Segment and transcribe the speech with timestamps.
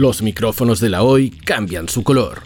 [0.00, 2.44] Los micrófonos de la hoy cambian su color.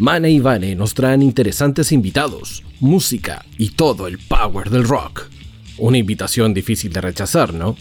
[0.00, 5.28] Mane y Vane nos traen interesantes invitados, música y todo el power del rock.
[5.78, 7.76] Una invitación difícil de rechazar, ¿no?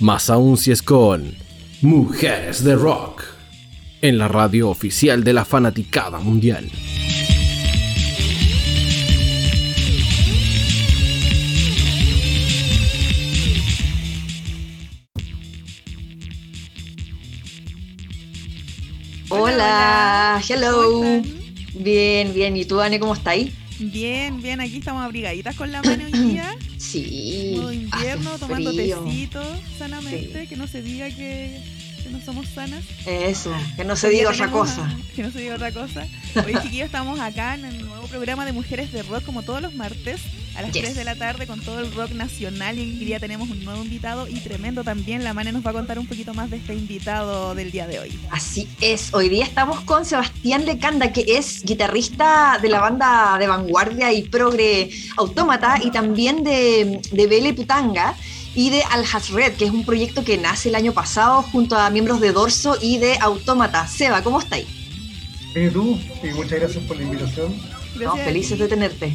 [0.00, 1.34] Más aún si es con
[1.82, 3.24] Mujeres de Rock,
[4.00, 6.70] en la radio oficial de la fanaticada mundial.
[19.60, 21.02] Hola, hello.
[21.74, 22.56] Bien, bien.
[22.56, 23.52] ¿Y tú, Anne, cómo estáis?
[23.78, 24.60] Bien, bien.
[24.60, 26.56] Aquí estamos abrigaditas con la mano hoy día.
[26.80, 27.60] Sí.
[27.72, 29.40] Invierno, tomando tecito
[29.78, 30.48] sanamente.
[30.48, 31.60] Que no se diga que,
[32.10, 32.84] que, no somos sanas.
[33.06, 34.88] Eso, que no se diga otra cosa.
[35.14, 36.06] Que no se diga otra cosa.
[36.44, 39.74] Hoy, chiquillos, estamos acá en el nuevo programa de Mujeres de Rock, como todos los
[39.74, 40.20] martes
[40.56, 43.48] a las 3 de la tarde con todo el rock nacional y hoy día tenemos
[43.50, 45.22] un nuevo invitado y tremendo también.
[45.22, 48.00] La Mane nos va a contar un poquito más de este invitado del día de
[48.00, 48.18] hoy.
[48.30, 53.46] Así es, hoy día estamos con Sebastián Lecanda, que es guitarrista de la banda de
[53.46, 58.16] vanguardia y progre Autómata y también de, de Bele Putanga
[58.54, 61.90] y de Al Hasred, que es un proyecto que nace el año pasado junto a
[61.90, 63.86] miembros de Dorso y de Autómata.
[63.86, 64.66] Seba, ¿cómo estáis?
[65.54, 65.98] Bien, ¿y tú?
[66.22, 67.54] Y muchas gracias por la invitación.
[67.96, 69.14] No, felices de tenerte.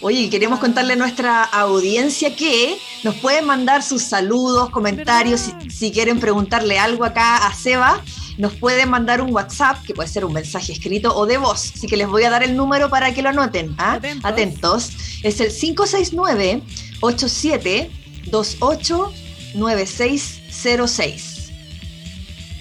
[0.00, 5.92] Oye, queremos contarle a nuestra audiencia que nos pueden mandar sus saludos, comentarios, si, si,
[5.92, 8.02] quieren preguntarle algo acá a Seba,
[8.38, 11.86] nos pueden mandar un WhatsApp, que puede ser un mensaje escrito o de voz, así
[11.86, 13.74] que les voy a dar el número para que lo anoten.
[13.78, 13.94] ¿ah?
[13.94, 14.24] Atentos.
[14.24, 14.90] Atentos.
[15.22, 16.62] Es el 569
[17.00, 17.90] 87
[18.30, 19.12] 28
[19.54, 21.31] 9606.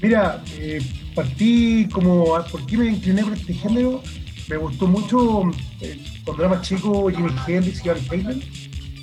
[0.00, 0.80] Mira, eh,
[1.14, 4.02] partí como, ¿por qué me incliné por este género?
[4.48, 5.42] Me gustó mucho
[5.80, 8.42] eh, cuando era más chico Jimmy Hendrix y Van Halen,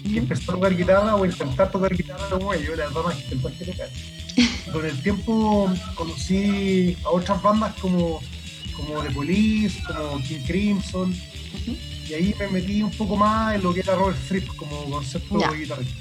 [0.04, 3.36] y empezó a tocar guitarra o intentar tocar guitarra como ellos, la verdad más que
[3.36, 3.90] intentar que tocar.
[4.72, 8.22] Con el tiempo conocí a otras bandas como,
[8.76, 11.78] como The Police, como King Crimson, uh -huh.
[12.10, 15.38] y ahí me metí un poco más en lo que era Robert Fripp como concepto
[15.38, 15.52] yeah.
[15.52, 16.00] de guitarrista.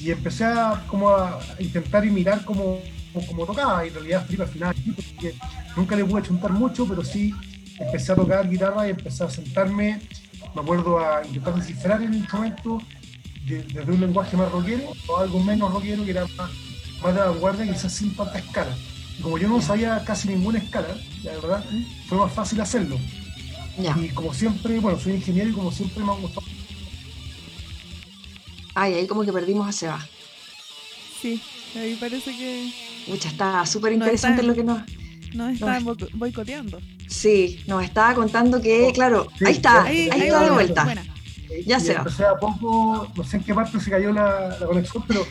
[0.00, 2.80] Y empecé a, como a intentar imitar como
[3.26, 5.34] como tocaba, y en realidad Fripp al final, porque
[5.76, 7.34] nunca le pude chuntar mucho, pero sí
[7.78, 10.00] empecé a tocar guitarra y empecé a sentarme,
[10.54, 12.80] me acuerdo a intentar descifrar el instrumento
[13.46, 16.50] de, desde un lenguaje más rockero o algo menos rockero que era más,
[17.02, 18.76] más de vanguardia, quizás sin tanta escala.
[19.18, 20.88] Y como yo no sabía casi ninguna escala,
[21.22, 21.64] la verdad,
[22.08, 22.98] fue más fácil hacerlo.
[23.78, 23.96] Ya.
[23.98, 26.46] Y como siempre, bueno, soy ingeniero y como siempre me ha gustado.
[28.74, 30.06] Ay, ahí como que perdimos a Seba.
[31.20, 31.42] Sí,
[31.78, 32.72] ahí parece que
[33.06, 34.82] Mucha, está súper interesante lo que nos...
[35.34, 36.80] Nos está no, boicoteando.
[37.08, 40.50] Sí, nos estaba contando que, oh, claro, sí, ahí está, ahí, ahí, ahí está de
[40.50, 40.84] vuelta.
[40.84, 41.04] Buena.
[41.66, 42.02] Ya y se va.
[42.02, 45.26] a poco, no sé en qué parte se cayó la, la conexión, pero...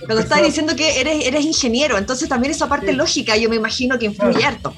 [0.00, 2.96] Cuando estás diciendo que eres, eres ingeniero, entonces también esa parte sí.
[2.96, 4.54] lógica yo me imagino que influye claro.
[4.54, 4.74] harto.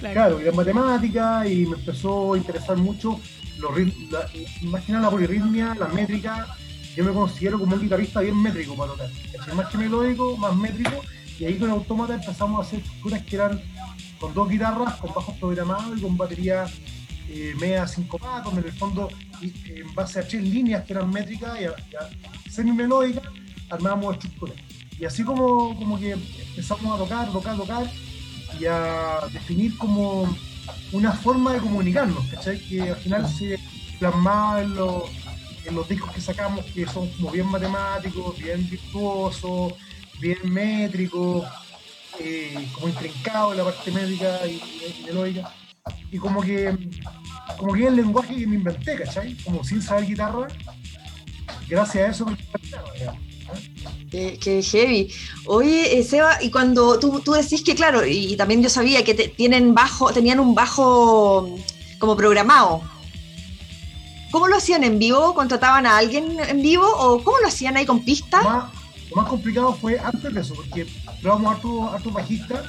[0.00, 0.14] Claro.
[0.14, 3.18] claro, y la matemática, y me empezó a interesar mucho,
[3.58, 3.78] los,
[4.10, 4.28] la,
[4.62, 6.46] más que nada la polirritmia, la métrica,
[6.96, 9.10] yo me considero como un guitarrista bien métrico para tocar.
[9.46, 11.02] Es más que melódico, más métrico,
[11.38, 13.60] y ahí con Autómata empezamos a hacer estructuras que eran
[14.18, 16.64] con dos guitarras, con bajos programados y con batería
[17.28, 19.10] eh, media sincopada, en el fondo,
[19.42, 23.24] en base a tres líneas que eran métricas y semi-melódicas,
[23.68, 24.56] armábamos estructuras.
[24.98, 27.90] Y así como, como que empezamos a tocar, tocar, tocar
[28.58, 30.34] y a definir como
[30.92, 32.58] una forma de comunicarnos, ¿cachai?
[32.58, 33.58] Que al final se
[33.98, 35.02] plasmaba en los,
[35.66, 39.74] en los discos que sacamos, que son como bien matemáticos, bien virtuosos,
[40.20, 41.44] bien métrico,
[42.18, 44.54] eh, como intrincado en la parte métrica y,
[45.00, 45.52] y, melódica.
[46.10, 46.76] Y como que,
[47.58, 49.36] como que es el lenguaje que me inventé, ¿cachai?
[49.44, 50.48] Como sin saber guitarra,
[51.68, 53.26] gracias a eso me inventé,
[54.10, 55.12] Qué, qué, heavy.
[55.46, 59.04] Oye, eh, Seba, y cuando tú, tú, decís que, claro, y, y también yo sabía
[59.04, 61.56] que te, tienen bajo, tenían un bajo
[61.98, 62.82] como programado.
[64.36, 65.32] ¿Cómo lo hacían en vivo?
[65.32, 68.44] ¿Contrataban a alguien en vivo o cómo lo hacían ahí con pistas?
[68.44, 70.86] Lo más, complicado fue antes de eso, porque
[71.22, 72.62] probamos harto, harto bajista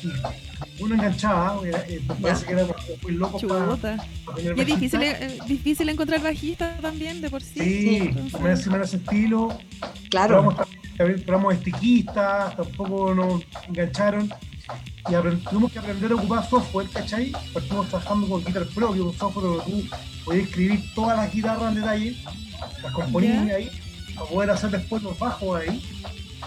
[0.00, 4.04] y uno enganchaba, eh, parece que éramos muy locos para, para,
[4.40, 7.58] Y es difícil, eh, difícil encontrar bajista también de por sí.
[7.58, 9.58] Sí, me hace ese estilo.
[10.08, 10.54] Claro.
[10.96, 14.32] Probamos, probamos estiquistas, tampoco nos engancharon
[15.08, 17.32] y tuvimos que aprender a ocupar software, ¿cachai?
[17.52, 21.32] Partimos trabajando con Guitar Pro, que es un software donde tú podías escribir todas las
[21.32, 22.16] guitarras en detalle,
[22.82, 23.70] las componías ahí,
[24.14, 25.82] para poder hacer después los bajos ahí.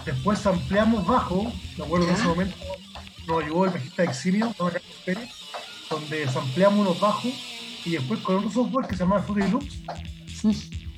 [0.04, 2.56] Después ampliamos bajo, me acuerdo que en ese momento
[3.26, 5.30] nos ayudó el bajista Carlos Pérez,
[5.90, 7.32] donde ampliamos unos bajos
[7.84, 9.82] y después con otro software que se llama Fruity Loops,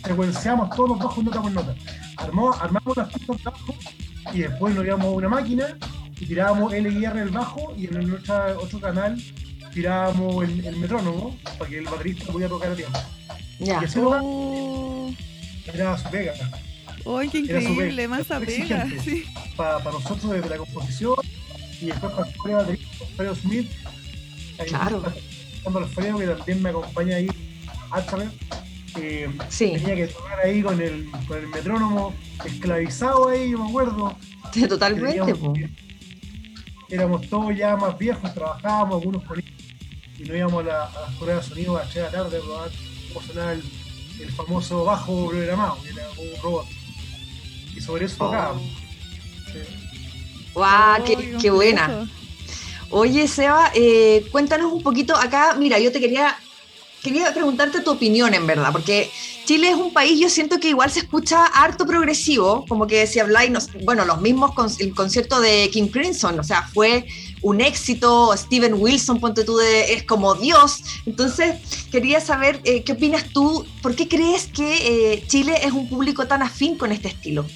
[0.05, 1.75] secuenciamos todos los bajos nota por nota.
[2.17, 3.75] Armamos, armamos las pistas de bajo
[4.32, 5.76] y después nos llevamos a una máquina
[6.20, 8.15] y tirábamos L y R el bajo y en el
[8.59, 9.20] otro canal
[9.73, 12.99] tirábamos el, metrónomo para que el baterista pudiera tocar a tiempo.
[13.61, 13.82] Ya.
[13.82, 15.11] Y oh.
[15.73, 16.35] era su pega.
[17.06, 18.09] ¡Ay, qué increíble!
[18.09, 18.87] Más a pega.
[19.05, 19.25] Sí.
[19.56, 21.15] Para, nosotros desde la composición
[21.81, 23.71] y después para el baterista, Alfredo Smith.
[24.67, 25.05] Claro.
[25.62, 27.29] Cuando Alfredo, que también me acompaña ahí,
[29.00, 32.14] eh, tenía que tocar ahí con el, con el metrónomo
[32.44, 34.17] esclavizado ahí, yo me acuerdo.
[34.53, 35.69] Sí, totalmente
[36.88, 41.14] éramos todos ya más viejos, trabajábamos algunos con y nos íbamos a, la, a las
[41.14, 42.70] pruebas de sonido a la tarde a probar
[43.12, 43.62] cómo sonaba el,
[44.37, 46.67] famoso bajo programado, que era un robot.
[47.76, 48.64] Y sobre eso tocábamos.
[50.55, 51.05] ¡Guau!
[51.40, 52.08] qué, buena!
[52.90, 55.55] Oye, Seba, eh, cuéntanos un poquito acá.
[55.56, 56.37] Mira, yo te quería
[57.13, 59.11] quería preguntarte tu opinión, en verdad, porque
[59.45, 63.19] Chile es un país, yo siento que igual se escucha harto progresivo, como que si
[63.19, 63.51] habláis,
[63.85, 67.07] bueno, los mismos el concierto de King Crimson, o sea, fue
[67.41, 70.83] un éxito, Steven Wilson, ponte tú, de, es como Dios.
[71.07, 71.57] Entonces,
[71.91, 73.67] quería saber, eh, ¿qué opinas tú?
[73.81, 77.47] ¿Por qué crees que eh, Chile es un público tan afín con este estilo?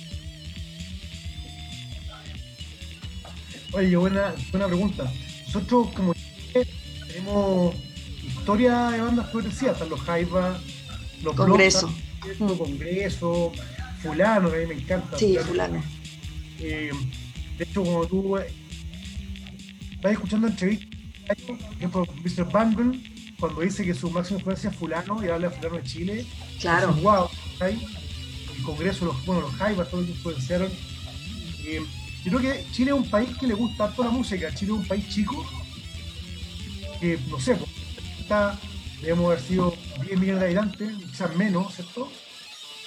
[3.73, 5.13] Oye, buena, buena pregunta.
[5.47, 6.15] Nosotros como
[7.07, 7.75] tenemos
[8.43, 10.59] historia de bandas progresivas, están los Jaiba,
[11.23, 11.95] los Congreso.
[12.41, 13.53] los Congreso,
[14.03, 15.17] Fulano, que a mí me encanta.
[15.17, 15.81] Sí, Fulano.
[16.59, 16.91] Eh,
[17.57, 18.53] de hecho, como tú eh,
[19.93, 20.91] estás escuchando entrevistas,
[21.47, 22.45] por ejemplo, Mr.
[22.47, 22.99] Bungle,
[23.39, 26.27] cuando dice que su máxima influencia es Fulano y habla de Fulano de Chile,
[26.61, 26.93] claro.
[26.95, 27.29] wow,
[27.61, 27.79] el
[28.65, 30.73] Congreso, los, bueno, los Jaivas, todos ellos influenciaron.
[31.65, 31.81] Eh,
[32.25, 34.53] yo creo que Chile es un país que le gusta toda la música.
[34.53, 35.47] Chile es un país chico,
[37.01, 37.82] que no sé, pues,
[39.01, 39.75] debemos haber sido
[40.05, 42.09] 10 millones de habitantes, quizás menos, ¿cierto?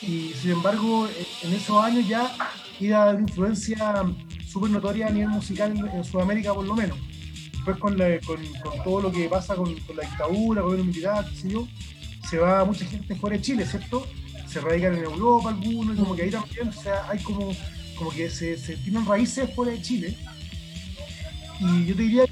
[0.02, 1.08] Y sin embargo,
[1.42, 2.36] en esos años ya
[2.80, 4.04] era una influencia
[4.48, 6.98] súper notoria a nivel musical en, Sudamérica, por lo menos.
[7.54, 11.68] Después, con, con, todo lo que pasa con, la dictadura, con el militar, yo,
[12.30, 14.06] se va mucha gente fuera de Chile, ¿cierto?
[14.48, 17.52] Se radican en Europa algunos, como que ahí también, o sea, hay como,
[17.98, 20.18] como que se, se tienen raíces fuera de Chile.
[21.60, 22.26] Y yo te diría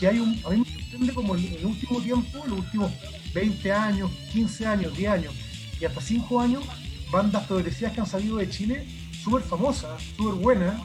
[0.00, 0.64] que hay un.
[1.14, 2.92] Como en el último tiempo, en los últimos
[3.32, 5.34] 20 años, 15 años, 10 años
[5.80, 6.64] y hasta 5 años,
[7.10, 8.86] bandas progresivas que han salido de Chile,
[9.22, 10.80] súper famosas, súper buenas.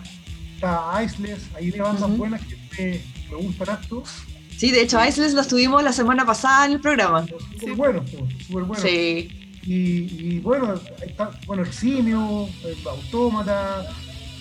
[0.55, 2.41] Está Iceless, hay bandas buenas
[2.77, 4.03] que me, gustan harto.
[4.57, 7.25] Sí, de hecho, Iceless las tuvimos la semana pasada en el programa.
[7.59, 8.05] Súper bueno,
[8.45, 8.83] súper bueno.
[8.83, 9.35] Sí.
[9.63, 10.73] Y, bueno,
[11.05, 12.49] está, bueno, Eximio,
[12.85, 13.85] Autómata,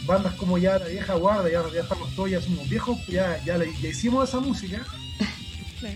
[0.06, 3.58] bandas como ya la vieja guarda, ya, ya estamos todos, ya somos viejos, ya, ya,
[3.58, 4.84] ya hicimos esa música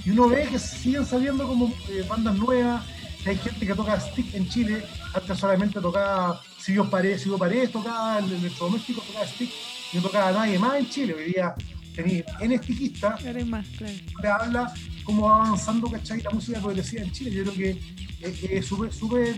[0.05, 2.85] y uno ve que siguen saliendo como eh, bandas nuevas,
[3.25, 4.85] hay gente que toca stick en Chile,
[5.15, 9.51] antes solamente tocaba Silvio Paredes, Silvio Paredes tocaba el electrodoméstico, tocaba stick,
[9.93, 11.55] no tocaba nadie más en Chile, hoy día
[11.95, 13.95] tenéis en stickista, más, claro.
[14.21, 14.75] te habla
[15.05, 16.21] cómo va avanzando ¿cachai?
[16.23, 19.37] la música progresiva en Chile, yo creo que es súper, súper,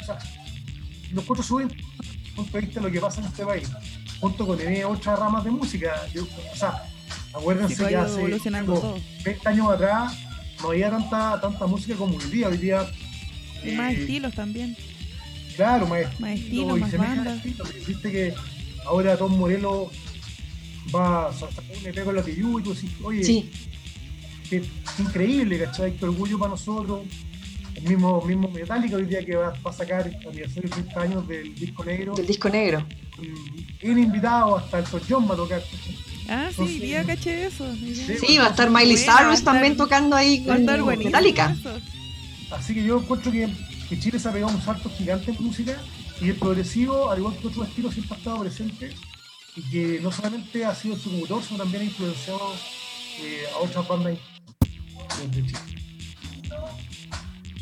[0.00, 0.18] o sea,
[1.12, 1.70] los cuatro suben
[2.34, 3.70] punto de vista de lo que pasa en este país,
[4.20, 5.94] junto con tener otras ramas de música,
[6.52, 6.82] o sea,
[7.34, 10.18] Acuérdense que hace 20 años atrás
[10.62, 12.48] no había tanta, tanta música como hoy día.
[12.48, 12.86] Hoy día
[13.64, 14.76] y más eh, estilos también.
[15.56, 17.42] Claro, más, estilos, más bandas.
[17.86, 18.34] Viste que
[18.86, 19.88] ahora Tom Morelos
[20.94, 23.50] va a sacar un EP con la Tiyu y tú decís, oye, sí.
[24.50, 24.62] qué,
[24.98, 25.96] increíble, ¿cachai?
[25.96, 27.02] Qué orgullo para nosotros.
[27.74, 31.28] El mismo, mismo Metallica hoy día que va, a sacar el aniversario de 30 años
[31.28, 32.14] del disco negro.
[32.14, 32.86] Del disco negro.
[33.20, 35.62] Y, el invitado hasta el John va a tocar.
[36.28, 37.66] Ah, sí, día caché eso.
[37.74, 41.54] Sí, va a estar Miley Cyrus también tocando ahí con Metallica.
[42.50, 43.48] Así que yo encuentro que,
[43.88, 45.76] que, Chile se ha pegado un salto gigante en música
[46.20, 48.94] y el progresivo, al igual que otros estilos, siempre ha estado presente
[49.56, 52.54] y que no solamente ha sido su motor, sino también ha influenciado
[53.20, 54.18] eh, a otras bandas
[55.32, 55.58] de Chile.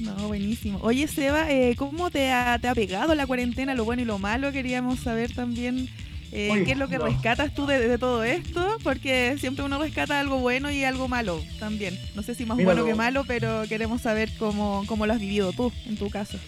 [0.00, 0.78] No, buenísimo.
[0.82, 4.18] Oye, Seba, eh, ¿cómo te ha, te ha pegado la cuarentena, lo bueno y lo
[4.18, 4.50] malo?
[4.50, 5.88] Queríamos saber también
[6.32, 8.78] eh, ¿qué es lo que rescatas tú de, todo esto?
[8.82, 11.98] Porque siempre uno rescata algo bueno y algo malo también.
[12.14, 15.52] No sé si más bueno que malo, pero queremos saber cómo, cómo, lo has vivido
[15.52, 16.38] tú, en tu caso.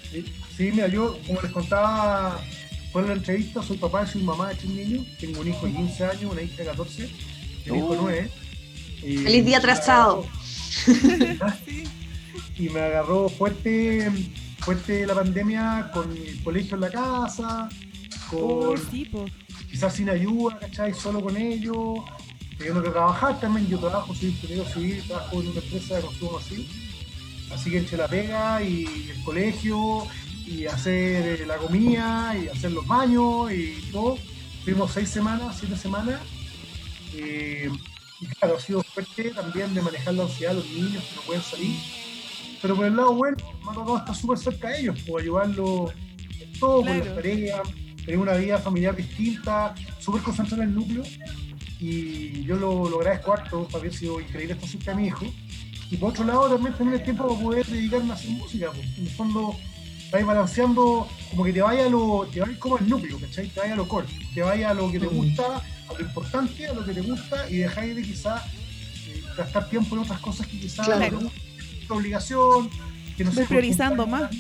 [0.56, 2.40] Sí, mira, yo, como les contaba
[2.94, 5.06] en la entrevista, soy papá y soy mamá de tres niños.
[5.20, 7.10] Tengo un hijo de 15 años, una hija de 14,
[7.68, 8.30] un hijo de 9.
[9.22, 10.26] Feliz día atrasado.
[12.56, 14.10] y me agarró fuerte,
[14.60, 17.68] fuerte la pandemia con el colegio en la casa,
[18.30, 18.78] con
[19.74, 20.94] quizás sin ayuda, ¿cachai?
[20.94, 21.98] Solo con ellos,
[22.56, 23.66] teniendo que trabajar también.
[23.66, 26.68] Yo trabajo, soy ingeniero civil, trabajo en una empresa de consumo así.
[27.52, 30.06] Así que entre la pega y el colegio
[30.46, 34.16] y hacer la comida y hacer los baños y todo.
[34.64, 36.20] Tuvimos seis semanas, siete semanas.
[37.12, 37.68] Eh,
[38.20, 41.22] y claro, ha sido fuerte también de manejar la ansiedad de los niños que no
[41.22, 41.76] pueden salir
[42.62, 45.92] pero por el lado bueno, me ha tocado estar súper cerca de ellos, puedo ayudarlos
[46.40, 47.60] en todo, con las tareas,
[48.04, 51.02] tener una vida familiar distinta, súper concentrada en el núcleo.
[51.80, 55.26] Y yo lo, lo agradezco harto por haber sido increíble estar cerca de mi hijo.
[55.90, 58.70] Y por otro lado, también tener el tiempo para poder dedicarme a hacer música.
[58.72, 58.98] Pues.
[58.98, 59.56] En el fondo,
[60.10, 63.48] vais balanceando, como que te vaya a lo, te vaya como el núcleo, ¿cachai?
[63.48, 65.56] Te vaya a lo corto, te vaya a lo que te gusta,
[65.88, 68.42] a lo importante, a lo que te gusta, y dejáis de quizás
[69.08, 70.88] eh, gastar tiempo en otras cosas que quizás
[71.88, 72.70] obligación,
[73.16, 74.30] que no sé, priorizando más.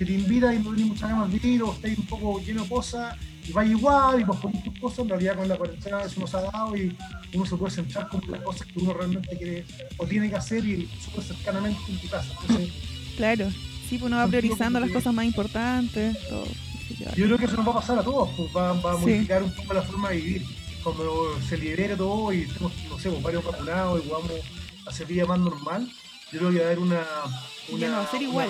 [0.00, 2.62] Que, te invita y no tienes muchas ganas de ir, o estáis un poco lleno
[2.62, 3.16] de cosas,
[3.46, 6.34] y va igual, y vos pones tus cosas, en realidad con la cuarentena eso nos
[6.34, 6.96] ha dado y
[7.34, 9.66] uno se puede centrar con las cosas que uno realmente quiere
[9.98, 12.32] o tiene que hacer y súper cercanamente en tu casa.
[13.16, 16.16] claro, sí, pues uno va priorizando las cosas más importantes.
[17.16, 19.54] Yo creo que eso nos va a pasar a todos, pues va, a modificar un
[19.54, 20.44] poco la forma de vivir.
[20.82, 24.32] Cuando se libere todo y estemos, no sé, pues, varios vacunados y podamos
[24.86, 25.86] hacer vida más normal,
[26.32, 27.02] yo creo que va a haber una,
[27.68, 28.48] una, igual,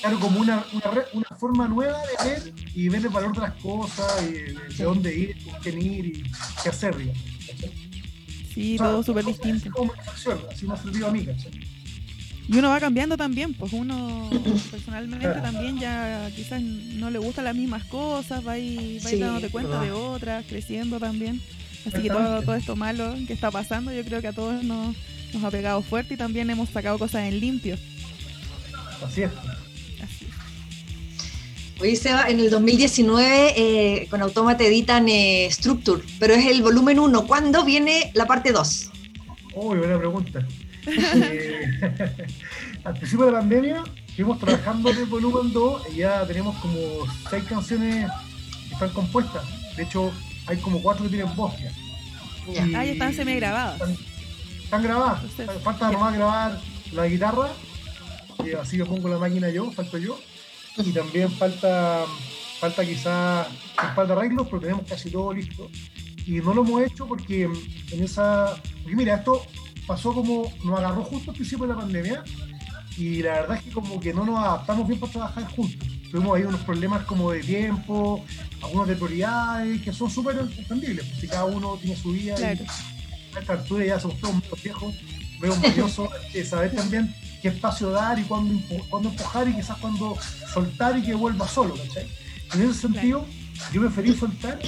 [0.00, 3.54] claro, como una, una, una, forma nueva de ver y ver el valor de las
[3.54, 4.32] cosas y
[4.74, 6.22] de, dónde ir, con quién ir y
[6.62, 7.22] qué hacer, digamos.
[8.54, 9.70] Sí, todo súper distinto.
[9.70, 9.92] Como
[10.50, 11.26] así me ha servido a mí,
[12.48, 14.28] Y uno va cambiando también, pues uno
[14.70, 19.50] personalmente también ya quizás no le gustan las mismas cosas, va a ir, va dándote
[19.50, 21.40] cuenta de otras, creciendo también.
[21.86, 24.96] Así que todo, todo esto malo que está pasando, yo creo que a todos nos,
[25.32, 27.76] nos ha pegado fuerte y también hemos sacado cosas en limpio.
[29.02, 29.30] Así es.
[31.80, 36.98] Oye, Seba, en el 2019 eh, con Automate editan eh, Structure, pero es el volumen
[36.98, 37.26] 1.
[37.26, 38.90] ¿Cuándo viene la parte 2?
[39.54, 40.46] Uy, buena pregunta.
[40.86, 41.60] Eh,
[42.84, 46.80] al principio de la pandemia estuvimos trabajando en el volumen 2 y ya tenemos como
[47.30, 48.10] 6 canciones
[48.68, 49.44] que están compuestas.
[49.76, 50.12] De hecho,
[50.46, 51.70] hay como 4 que tienen voz ya.
[52.74, 53.80] Ah, ya están semi grabadas
[54.68, 55.22] están grabadas.
[55.64, 56.60] Falta nomás grabar
[56.92, 57.48] la guitarra,
[58.44, 60.20] que así yo pongo la máquina yo, falto yo.
[60.84, 62.04] Y también falta,
[62.60, 65.68] falta quizás de arreglos, pero tenemos casi todo listo.
[66.26, 68.60] Y no lo hemos hecho porque en esa.
[68.82, 69.42] Porque mira, esto
[69.86, 70.52] pasó como.
[70.64, 72.22] Nos agarró justo al principio de la pandemia.
[72.96, 75.88] Y la verdad es que como que no nos adaptamos bien para trabajar juntos.
[76.10, 78.24] Tuvimos ahí unos problemas como de tiempo,
[78.62, 82.34] algunos de prioridades, que son súper entendibles, porque cada uno tiene su vida
[83.34, 84.94] a esta altura ya somos todos muy viejos,
[85.40, 88.52] veo curioso que saber también qué espacio dar y cuándo,
[89.08, 90.16] empujar y quizás cuándo
[90.52, 92.08] soltar y que vuelva solo, ¿cachai?
[92.54, 93.24] En ese sentido,
[93.72, 94.58] yo preferí soltar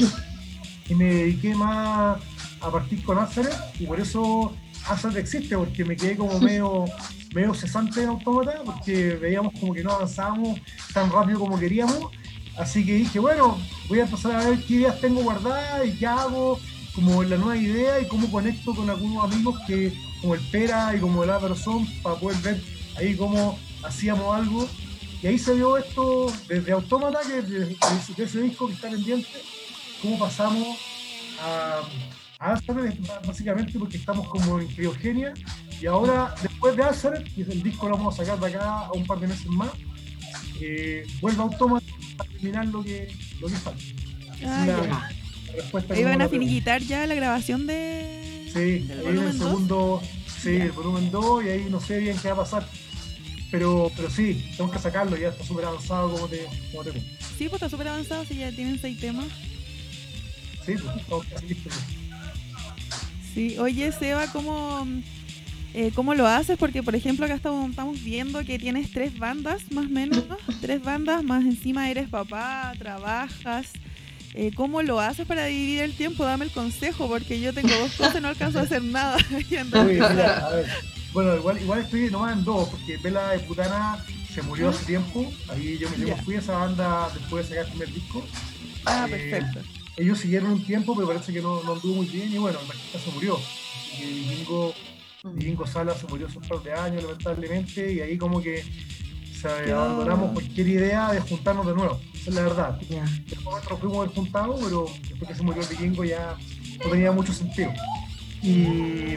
[0.88, 2.20] y me dediqué más
[2.60, 3.48] a partir con Azure
[3.78, 4.54] y por eso
[4.88, 6.84] Azure existe, porque me quedé como medio,
[7.34, 10.60] medio cesante en autómata, porque veíamos como que no avanzábamos
[10.92, 12.10] tan rápido como queríamos.
[12.58, 13.58] Así que dije, bueno,
[13.88, 16.58] voy a empezar a ver qué ideas tengo guardadas y qué hago
[16.94, 21.00] como la nueva idea y cómo conecto con algunos amigos que como el Pera y
[21.00, 22.62] como el Álvaro son para poder ver
[22.96, 24.68] ahí cómo hacíamos algo.
[25.22, 27.76] Y ahí se vio esto desde Autómata, que desde,
[28.16, 29.28] ese disco que está pendiente,
[30.00, 30.78] cómo pasamos
[31.42, 31.82] a,
[32.38, 32.60] a
[33.26, 35.34] básicamente porque estamos como en criogenia.
[35.80, 38.92] Y ahora, después de Azar, que el disco lo vamos a sacar de acá a
[38.92, 39.70] un par de meses más,
[40.60, 45.10] eh, vuelve a Autómata para terminar lo que, lo que falta.
[45.74, 48.48] Ah, ¿Iban a finiquitar ya la grabación de.
[48.52, 50.02] Sí, ahí el segundo.
[50.40, 52.66] Sí, el volumen 2 y ahí no sé bien qué va a pasar.
[53.50, 57.48] Pero, pero sí, tenemos que sacarlo, ya está súper avanzado como te, como te Sí,
[57.48, 59.26] pues está súper avanzado, si ya tienen seis temas.
[60.64, 61.72] Sí, pues estamos casi listos.
[63.34, 64.86] Sí, oye Seba, ¿cómo,
[65.74, 66.58] eh, ¿cómo lo haces?
[66.58, 70.24] Porque por ejemplo acá estamos, estamos viendo que tienes tres bandas, más o menos,
[70.60, 73.72] tres bandas, más encima eres papá, trabajas.
[74.34, 76.24] Eh, ¿cómo lo haces para dividir el tiempo?
[76.24, 79.18] Dame el consejo, porque yo tengo dos cosas y no alcanzo a hacer nada.
[81.12, 83.98] Bueno, igual, igual estoy nomás en dos, porque Vela de Putana
[84.32, 85.28] se murió hace tiempo.
[85.48, 88.24] Ahí yo me, fui a esa banda después de sacar el primer disco.
[88.84, 89.60] Ah, eh, perfecto.
[89.96, 92.66] Ellos siguieron un tiempo, pero parece que no, no anduvo muy bien y bueno, el
[92.68, 93.40] bajista se murió.
[93.98, 94.72] Y Vikingo,
[95.24, 98.62] Vikingo Sala se murió hace un par de años, lamentablemente, y ahí como que
[99.40, 102.00] se abandonamos cualquier idea de juntarnos de nuevo.
[102.14, 102.78] Esa es la verdad.
[102.90, 106.36] En momento nos fuimos juntado, pero después que se murió el vikingo ya
[106.84, 107.72] no tenía mucho sentido.
[108.42, 109.16] Y,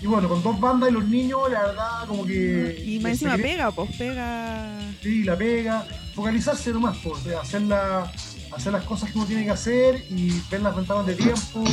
[0.00, 2.82] y bueno, con dos bandas y los niños, la verdad, como que.
[2.86, 4.78] Y más encima pega, pues pega.
[5.02, 5.86] Sí, la pega.
[6.14, 10.76] Focalizarse nomás, pues, hacer, hacer las cosas que uno tiene que hacer y ver las
[10.76, 11.64] ventanas de tiempo,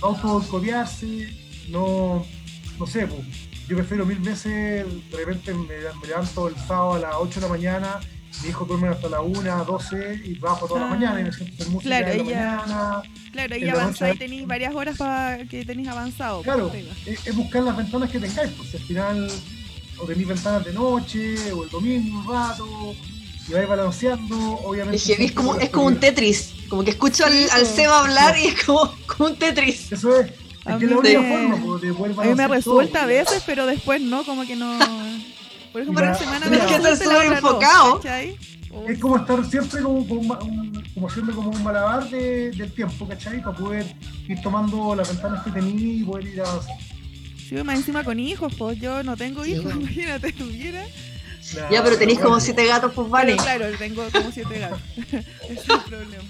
[0.00, 1.28] autocopiarse,
[1.68, 2.24] no,
[2.78, 7.14] no sé, pues yo prefiero mil veces, de repente me, levanto el sábado a las
[7.14, 8.00] 8 de la mañana,
[8.42, 10.90] mi hijo duerme hasta las 1, 12 y trabajo toda la ah.
[10.90, 13.02] mañana y me siento en música claro, en la mañana.
[13.30, 16.42] Claro, ahí avanzáis y tenéis varias horas para que tenéis avanzado.
[16.42, 16.72] Claro,
[17.06, 19.30] es, es, buscar las ventanas que tengáis, pues al final
[19.98, 22.96] o tenéis ventanas de noche o el domingo un rato
[23.48, 24.96] y vais balanceando, obviamente.
[24.96, 28.46] Es, es como, es como un Tetris, como que escucho al, al Seba hablar y
[28.46, 29.92] es como, como un Tetris.
[29.92, 30.32] Eso es,
[30.64, 34.78] a mí, me, me resuelta a veces, pero después no, como que no.
[35.72, 38.00] Por ejemplo, la semana me que estar súper enfocado.
[38.88, 40.38] Es como estar siempre como, como,
[40.94, 43.42] como siempre como un malabar de, del tiempo, ¿cachai?
[43.42, 43.86] Para poder
[44.28, 46.60] ir tomando las ventanas que tenía y poder ir a
[47.48, 50.86] Sí, más encima con hijos, pues yo no tengo hijos, imagínate, tuviera.
[51.68, 53.36] ya, pero tenéis como siete gatos, pues vale.
[53.36, 54.80] claro, tengo como siete gatos.
[54.96, 56.24] Ese es el problema.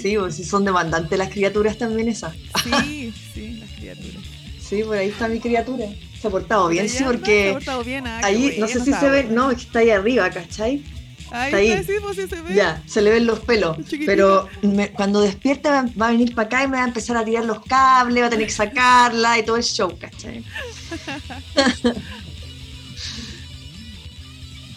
[0.00, 2.34] Sí, pues si son demandantes las criaturas también esas.
[2.62, 4.22] Sí, sí, las criaturas.
[4.60, 5.86] Sí, por ahí está mi criatura.
[6.20, 7.42] Se ha portado bien, sí, porque.
[7.42, 10.30] Se ha portado bien, ah, ahí, no sé si se ve, no, está ahí arriba,
[10.30, 10.82] ¿cachai?
[11.30, 11.84] Ahí está ahí.
[11.84, 12.54] Sí, pues, sí se ve.
[12.54, 13.76] Ya, se le ven los pelos.
[14.06, 14.48] Pero
[14.94, 17.64] cuando despierta va a venir para acá y me va a empezar a tirar los
[17.64, 20.44] cables, va a tener que sacarla y todo el show, ¿cachai?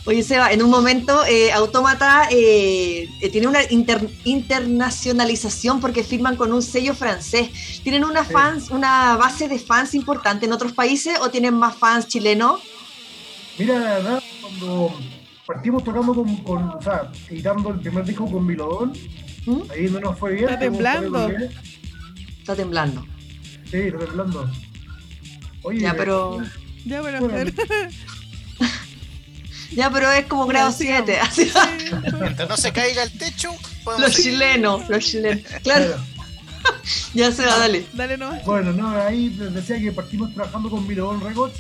[0.08, 3.60] Oye, Seba, en un momento eh, Autómata eh, eh, tiene una
[4.24, 7.82] internacionalización porque firman con un sello francés.
[7.84, 12.08] ¿Tienen una fans, una base de fans importante en otros países o tienen más fans
[12.08, 12.62] chilenos?
[13.60, 14.98] Mira, la verdad, cuando
[15.46, 18.94] partimos tocando con, o sea, editando el primer disco con Milodón,
[19.46, 19.60] ¿Mm?
[19.72, 20.46] ahí no nos fue bien.
[20.46, 21.30] Está temblando.
[22.40, 23.06] Está temblando.
[23.70, 24.50] Sí, está temblando.
[25.64, 26.40] Oye, ya, pero...
[26.86, 27.28] Ya, pero...
[29.72, 31.20] Ya, pero es como grado 7.
[32.20, 33.52] Mientras no se caiga el techo,
[34.00, 35.44] Los chilenos, los chilenos.
[35.64, 35.96] Claro.
[37.14, 37.86] ya se va, dale.
[37.94, 38.34] Dale, no.
[38.46, 41.60] Bueno, no, ahí decía que partimos trabajando con Milodon Records.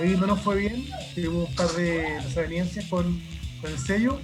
[0.00, 0.88] Ahí no nos fue bien.
[1.14, 3.20] Tuvimos un par de desavenencias con,
[3.60, 4.20] con el sello.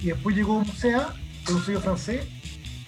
[0.00, 1.08] Y después llegó Musea,
[1.44, 2.24] que es un sello francés,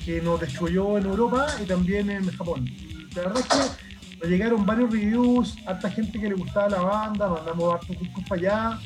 [0.04, 2.68] que nos destruyó en Europa y también en Japón.
[3.14, 7.28] La verdad es que nos llegaron varios reviews, harta gente que le gustaba la banda,
[7.28, 8.80] mandamos hartos discos para allá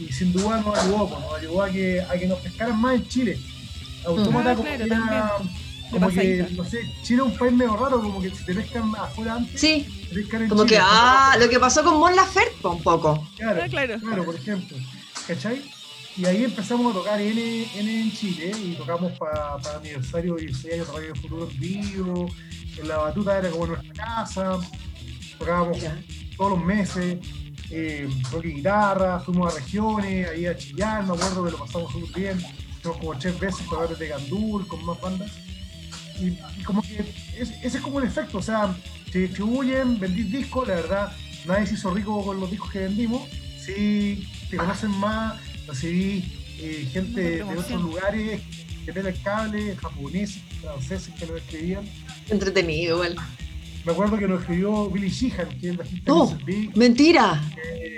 [0.00, 2.94] y sin duda nos ayudó, pues, nos ayudó a que, a que nos pescaran más
[2.96, 3.38] en Chile.
[4.04, 8.20] Autómata ah, como, que, como que, no sé, Chile es un país medio raro, como
[8.22, 9.86] que si te pescan afuera antes, sí.
[10.08, 13.28] te pescan en como que, ah, lo que pasó con Mon Laferte, pues, un poco.
[13.36, 13.98] Claro, ah, claro.
[14.00, 14.76] claro, por ejemplo.
[15.26, 15.62] ¿Cachai?
[16.16, 20.46] Y ahí empezamos a tocar N, N en Chile y tocamos para pa aniversario de
[20.46, 22.30] 16 años de Radio Futuro en vivo.
[22.76, 24.58] En la batuta era como nuestra casa.
[25.38, 25.78] Tocábamos
[26.36, 27.18] todos los meses
[27.70, 31.92] eh, rock y guitarra, fuimos a regiones, ahí a Chillán, me acuerdo que lo pasamos
[31.92, 32.40] súper bien,
[32.82, 35.30] fuimos como tres veces para ver de Gandul, con más bandas.
[36.20, 37.04] Y, como que
[37.38, 38.76] ese es como el efecto, o sea,
[39.10, 41.12] se distribuyen, vendís discos, la verdad,
[41.46, 43.28] nadie se hizo rico con los discos que vendimos,
[43.58, 46.24] si te conocen más, recibí
[46.58, 48.42] eh, gente de otros lugares
[48.84, 51.84] que ven el cable, japoneses, franceses que lo escribían.
[52.28, 53.16] Entretenido, igual.
[53.84, 56.36] Me acuerdo que lo escribió Billy Sheehan, que es el bajista ¡Oh!
[56.74, 57.40] mentira.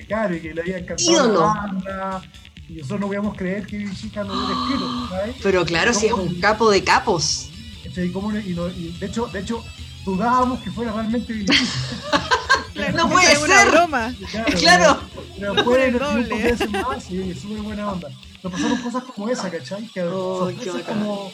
[0.07, 2.23] claro, y que le había encantado la banda.
[2.69, 5.37] Y nosotros no podíamos creer que Billy Sheehan lo hubiera escrito, ¿sabes?
[5.43, 7.51] Pero claro, si es un capo de capos.
[7.85, 9.65] Y, de, hecho, de hecho,
[10.05, 12.97] dudábamos que fuera realmente Billy Sheehan.
[12.97, 13.39] no puede ser.
[13.43, 14.15] Una broma.
[14.31, 14.57] Claro.
[14.59, 15.01] claro.
[15.39, 16.43] Pero después, doble.
[16.43, 18.09] veces más, sí, súper buena onda.
[18.43, 19.87] Nos pasaron cosas como esa, ¿cachai?
[19.89, 20.51] Que oh,
[20.87, 21.33] como,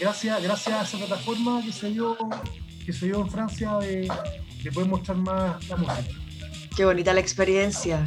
[0.00, 2.16] gracias, gracias a esa plataforma que se dio
[2.84, 4.10] que se dio en Francia de,
[4.62, 6.14] de poder mostrar más la música.
[6.76, 8.06] Qué bonita la experiencia.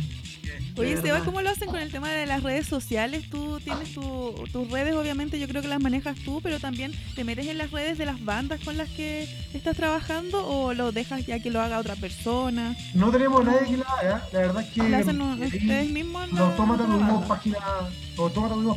[0.75, 3.29] Oye, Seba, ¿cómo lo hacen con el tema de las redes sociales?
[3.29, 7.47] Tú tienes tus redes, obviamente yo creo que las manejas tú, pero también te metes
[7.47, 11.39] en las redes de las bandas con las que estás trabajando o lo dejas ya
[11.39, 12.75] que lo haga otra persona?
[12.93, 14.89] No tenemos nadie que lo haga, la verdad es que...
[14.89, 16.31] ¿Lo hacen ustedes mismos?
[16.31, 17.57] Los autómatas tuvimos página,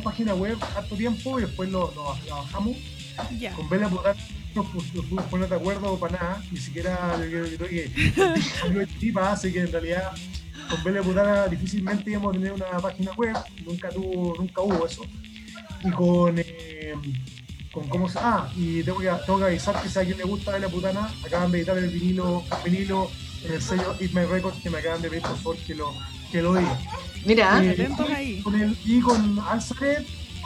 [0.03, 2.77] página web harto tiempo y después lo, lo, bajamos.
[3.55, 3.89] Con Bella
[4.57, 7.91] nos pudimos poner de acuerdo para nada, ni siquiera yo creo que
[8.63, 10.11] algo de chipa hace que en realidad
[10.69, 15.03] con Bele Putana difícilmente íbamos a tener una página web, nunca tuvo, nunca hubo eso.
[15.83, 16.93] Y con, eh,
[17.71, 18.17] con cómo se.
[18.19, 21.09] Ah, y tengo que, tengo que avisar que si a alguien le gusta Bele Putana,
[21.25, 23.09] acaban de editar el vinilo, vinilo
[23.45, 25.93] en el sello Eat My Records que me acaban de pedir por favor que lo,
[26.31, 26.79] que lo diga.
[27.25, 30.05] Mira, Eh, con el, y con Alzaret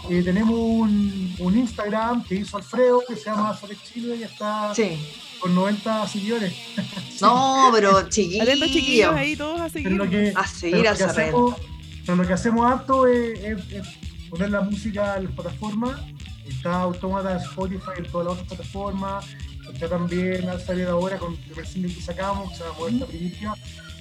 [0.10, 4.74] eh, tenemos un, un Instagram que hizo Alfredo que se llama Alzaret Chile y está
[4.76, 4.98] sí.
[5.40, 6.54] con 90 seguidores.
[7.22, 9.12] No, pero chiquillos chiquillo.
[9.12, 9.92] ahí todos a Pero seguir.
[9.92, 11.56] lo que, A seguir pero lo al que hacemos,
[12.04, 13.88] pero lo que hacemos harto es, es- es
[14.30, 16.00] poner la música en las plataformas.
[16.48, 19.26] Está Automata en Spotify en todas las otras plataformas.
[19.72, 23.54] Está también Alzaret ahora con el single que sacamos, que se llama Modesta Primicia.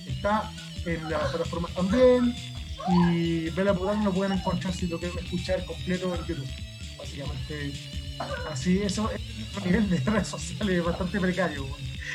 [0.06, 0.50] Está
[0.86, 2.34] en las plataformas también.
[2.88, 6.46] Y Bella Putana lo pueden encontrar si lo quieren escuchar completo en YouTube.
[6.98, 7.72] Básicamente,
[8.50, 9.20] así, eso es
[9.56, 11.66] un nivel de redes sociales bastante precario.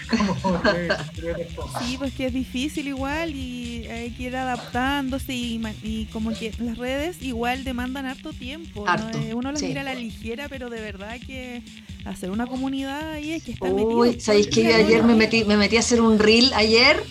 [0.09, 0.33] Como
[0.73, 0.87] de-
[1.21, 1.47] de-.
[1.79, 6.51] Sí, pues que es difícil igual y hay que ir adaptándose y, y como que
[6.59, 8.85] las redes igual demandan harto tiempo.
[8.85, 8.91] ¿no?
[8.91, 9.67] Harto, Eh, Uno las sí.
[9.67, 11.61] mira a la ligera, pero de verdad que
[12.03, 14.21] hacer una comunidad ahí es que estar Uy, metido.
[14.25, 17.01] ¿sabéis que yo ayer me metí, me metí a hacer un reel ayer?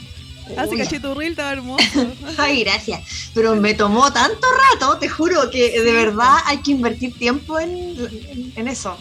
[0.57, 1.85] Hace cachito reel, estaba hermoso.
[2.39, 3.31] Ay, gracias.
[3.35, 7.71] Pero me tomó tanto rato, te juro, que de verdad hay que invertir tiempo en,
[7.71, 8.97] en- en eso.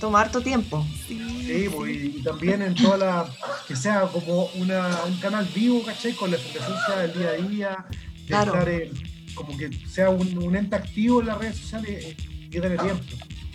[0.00, 0.84] Toma harto tiempo.
[1.06, 3.26] Sí, Sí, pues, y, y también en toda la.
[3.68, 6.12] que sea como una, un canal vivo, ¿cachai?
[6.14, 7.86] Con la efervescencia del día a día,
[8.20, 8.52] de Claro.
[8.54, 12.48] estar en- como que sea un, un ente activo en las redes sociales, eh, hay
[12.50, 13.04] que tener tiempo.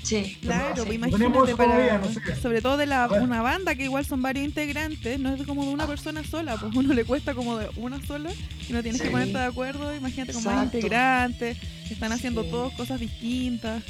[0.07, 0.37] Sí.
[0.41, 2.21] Claro, pues imagínate para, no sé.
[2.41, 5.71] sobre todo de la, una banda que igual son varios integrantes, no es como de
[5.71, 8.31] una persona sola, pues uno le cuesta como de una sola
[8.69, 9.07] y no tienes Sí.
[9.07, 10.77] que ponerte de acuerdo, imagínate con más Exacto.
[10.77, 11.57] integrantes,
[11.89, 12.49] están haciendo Sí.
[12.51, 13.83] todos cosas distintas,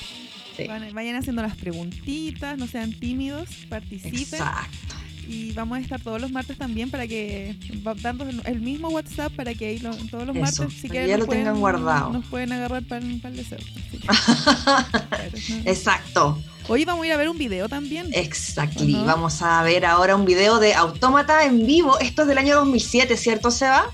[0.58, 0.64] sí.
[0.68, 4.16] Van- vayan haciendo las preguntitas, no sean tímidos, participen.
[4.20, 4.96] exacto.
[5.28, 9.34] Y vamos a estar todos los martes también para que, va- dando el, mismo WhatsApp
[9.34, 12.14] para que ahí lo- todos los Eso, martes, si quieren, ya nos tengan pueden- guardado.
[12.14, 13.58] Nos pueden agarrar para el deseo.
[13.92, 15.72] Que, claro, ¿no?
[15.72, 16.44] Exacto.
[16.68, 18.08] Hoy vamos a ir a ver un video también.
[18.14, 18.94] Exactly.
[18.96, 19.04] Ajá.
[19.06, 21.98] Vamos a ver ahora un video de Autómata en vivo.
[22.00, 23.86] Esto es del año 2007, ¿cierto, Seba?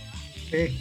[0.50, 0.78] Sí,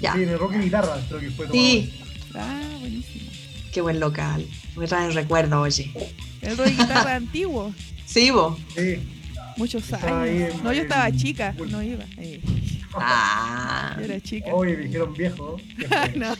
[0.00, 0.14] Ya.
[0.14, 1.64] sí, el rock y guitarra, creo que fue tomado.
[1.64, 1.92] Sí.
[2.38, 3.30] Ah, buenísimo.
[3.72, 4.46] Qué buen local.
[4.76, 5.90] Me trae recuerdo, oye.
[6.40, 7.72] El de guitarra antiguo.
[8.06, 8.58] Sí, vos.
[8.76, 8.98] Sí,
[9.56, 10.26] Muchos años.
[10.54, 12.04] en- No, yo estaba en- chica, no iba.
[12.18, 12.40] Eh,
[12.94, 13.94] Ah.
[13.98, 14.54] yo era chica.
[14.54, 15.56] Oye, me dijeron viejo.
[16.16, 16.34] No.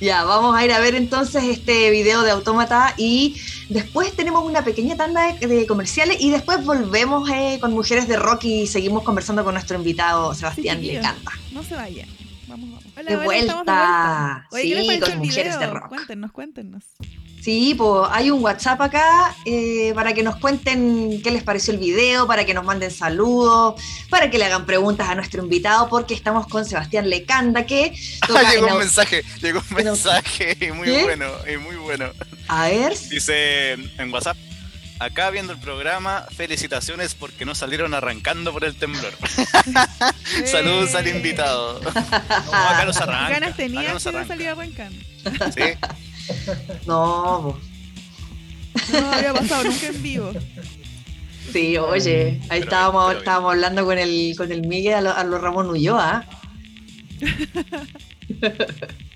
[0.00, 3.36] Ya, vamos a ir a ver entonces este video de Autómata y
[3.68, 8.16] después tenemos una pequeña tanda de, de comerciales y después volvemos eh, con Mujeres de
[8.16, 10.92] Rock y seguimos conversando con nuestro invitado Sebastián Sí.
[10.92, 11.32] Lecanta.
[11.52, 12.08] No se vayan.
[12.46, 12.84] Vamos, vamos.
[13.00, 14.46] Hola, De hola, estamos de vuelta.
[14.52, 15.60] Oye, ¿qué les Sí, pareció con el Mujeres video?
[15.60, 15.88] de Rock.
[15.88, 16.84] Cuéntenos, cuéntenos.
[17.42, 21.78] Sí, pues hay un WhatsApp acá eh, para que nos cuenten qué les pareció el
[21.80, 26.12] video, para que nos manden saludos, para que le hagan preguntas a nuestro invitado, porque
[26.12, 27.94] estamos con Sebastián Lecanda, que
[28.28, 31.04] toca llegó un mensaje, llegó un mensaje y muy ¿Qué?
[31.04, 32.10] bueno, y muy bueno.
[32.48, 34.36] A ver, Dice en WhatsApp,
[35.00, 39.12] acá viendo el programa, felicitaciones porque no salieron arrancando por el temblor.
[40.46, 41.80] Saludos al invitado.
[41.90, 43.30] No, acá nos arranca.
[43.30, 44.98] Ganas acá tenía nos si no salía arrancando.
[45.54, 45.62] Sí,
[46.86, 47.58] no,
[48.74, 50.32] pues, No había pasado nunca en vivo.
[51.52, 53.18] sí, oye, ahí Pero estábamos, bien, pero bien.
[53.18, 56.24] estábamos hablando con el, con el Miguel a lo, a lo Ramón Ulloa.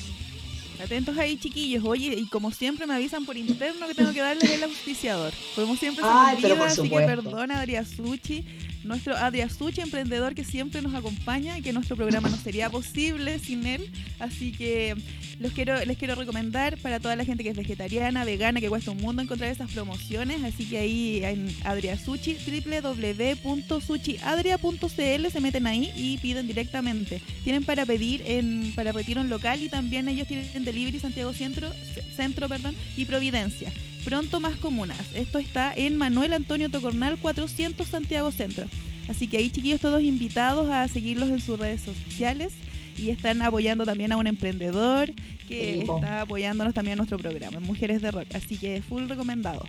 [0.84, 1.84] Atentos ahí, chiquillos.
[1.86, 5.32] Oye, y como siempre me avisan por interno que tengo que darles el auspiciador.
[5.56, 8.44] Como siempre se Ay, me olvida, así que perdona, Adriasuchi,
[8.84, 13.66] nuestro Adriasuchi, emprendedor que siempre nos acompaña y que nuestro programa no sería posible sin
[13.66, 13.90] él.
[14.20, 14.98] Así que
[15.40, 18.92] los quiero, les quiero recomendar para toda la gente que es vegetariana, vegana, que cuesta
[18.92, 20.44] un mundo encontrar esas promociones.
[20.44, 27.22] Así que ahí en Adriasuchi, www.suchiadria.cl se meten ahí y piden directamente.
[27.44, 31.70] Tienen para pedir en, para retiro en local y también ellos tienen delivery Santiago Centro,
[32.16, 33.72] Centro perdón, y Providencia.
[34.04, 35.00] Pronto más comunas.
[35.14, 38.66] Esto está en Manuel Antonio Tocornal 400 Santiago Centro.
[39.08, 42.54] Así que ahí chiquillos todos invitados a seguirlos en sus redes sociales
[42.98, 45.14] y están apoyando también a un emprendedor
[45.48, 48.28] que está apoyándonos también a nuestro programa, Mujeres de Rock.
[48.34, 49.66] Así que full recomendado.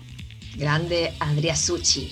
[0.56, 2.10] Grande Andrea Suchi.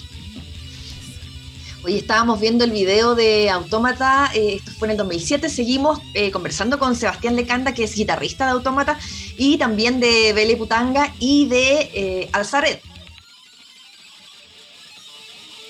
[1.84, 6.30] Hoy estábamos viendo el video de Autómata, eh, esto fue en el 2007, seguimos eh,
[6.30, 9.00] conversando con Sebastián Lecanda, que es guitarrista de Autómata,
[9.36, 12.80] y también de Bele Putanga y de eh, Alzaret.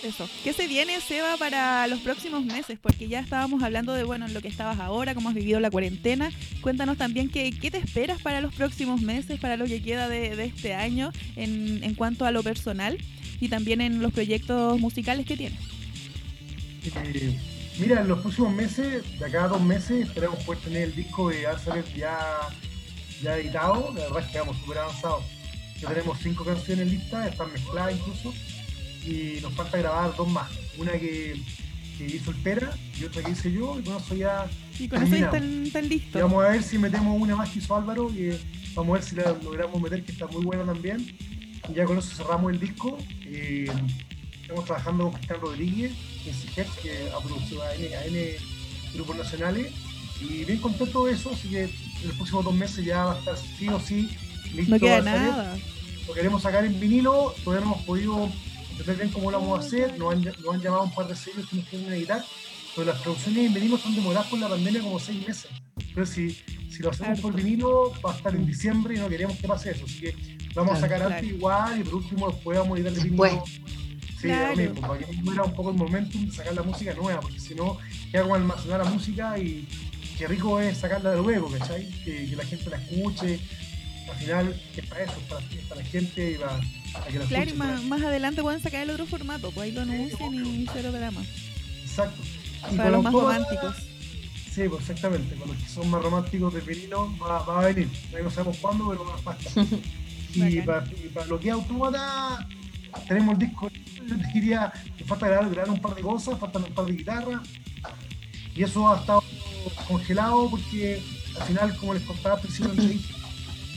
[0.03, 0.29] Eso.
[0.45, 2.79] ¿Qué se viene, Seba, para los próximos meses?
[2.83, 5.71] Porque ya estábamos hablando de, bueno, en lo que estabas ahora, cómo has vivido la
[5.71, 6.31] cuarentena.
[6.61, 10.45] Cuéntanos también qué, qué te esperas para los próximos meses, para lo que queda de,
[10.45, 12.99] este año en, en cuanto a lo personal
[13.41, 15.82] y también en los proyectos musicales que tienes.
[16.85, 17.39] Eh,
[17.79, 21.31] mira, en los próximos meses, de acá a dos meses, esperamos poder tener el disco
[21.31, 22.49] de Alzheimer ya,
[23.23, 23.93] ya editado.
[23.95, 25.25] La verdad es que vamos súper avanzados.
[25.81, 28.33] Ya tenemos cinco canciones listas, están mezcladas incluso.
[29.05, 30.51] Y nos falta grabar dos más.
[30.79, 31.41] Una que,
[32.01, 33.79] hizo el Pera y otra que hice yo.
[33.79, 34.47] Y con eso ya.
[34.79, 36.21] Y con eso ya están, listos.
[36.21, 38.11] Y vamos a ver si metemos una más que hizo Álvaro.
[38.75, 41.01] Vamos a ver si la logramos meter, que está muy buena también.
[41.69, 42.99] Y ya con eso cerramos el disco.
[43.25, 43.67] Eh,
[44.53, 45.93] estamos trabajando con Cristian Rodríguez
[46.83, 48.37] que ha producido a N, a N
[48.95, 49.73] grupos nacionales.
[50.21, 53.19] Y bien contento de eso, así que en los próximos dos meses ya va a
[53.19, 54.09] estar sí o sí
[54.55, 54.75] listo.
[54.75, 55.57] No queda nada.
[56.07, 58.29] Lo queremos sacar en vinilo, todavía no hemos podido
[58.71, 59.99] entender bien cómo lo vamos a hacer.
[59.99, 62.25] Nos han, nos han llamado un par de sellos que nos quieren editar,
[62.77, 65.51] pero las producciones en vinilo están demoradas por la pandemia como seis meses.
[65.95, 69.37] Pero si, si lo hacemos por vinilo, va a estar en diciembre y no queremos
[69.39, 69.85] que pase eso.
[69.87, 73.11] Así que vamos a sacar antes igual y por último después vamos a editar el
[73.11, 73.45] vinilo.
[74.23, 74.51] Sí, claro.
[74.51, 77.21] lo mismo, para que no era un poco el momentum de sacar la música nueva,
[77.21, 77.77] porque si no,
[78.13, 79.67] queda como almacenar la música y
[80.17, 81.91] qué rico es sacarla luego, ¿cachai?
[82.05, 83.41] Que, que la gente la escuche.
[84.09, 86.61] Al final, es para eso, para, para la gente y para,
[87.11, 89.81] que la Claro, y más, más, adelante pueden sacar el otro formato, pues ahí lo
[89.81, 91.25] anuncian y cero drama.
[91.83, 92.23] Exacto.
[92.71, 93.77] Y para los más románticos.
[94.55, 95.35] Sí, pues exactamente.
[95.35, 97.89] Con los que son más románticos de vinilo va, va a venir.
[98.23, 99.67] No sabemos cuándo, pero va a pasar.
[100.35, 102.47] y, para, y para lo que es autómata,
[103.09, 103.71] tenemos el disco
[104.07, 107.41] yo diría que falta grabar, un par de cosas, faltan un par de guitarras.
[108.55, 109.23] Y eso ha estado
[109.89, 111.03] congelado porque
[111.39, 113.01] al final, como les contaba al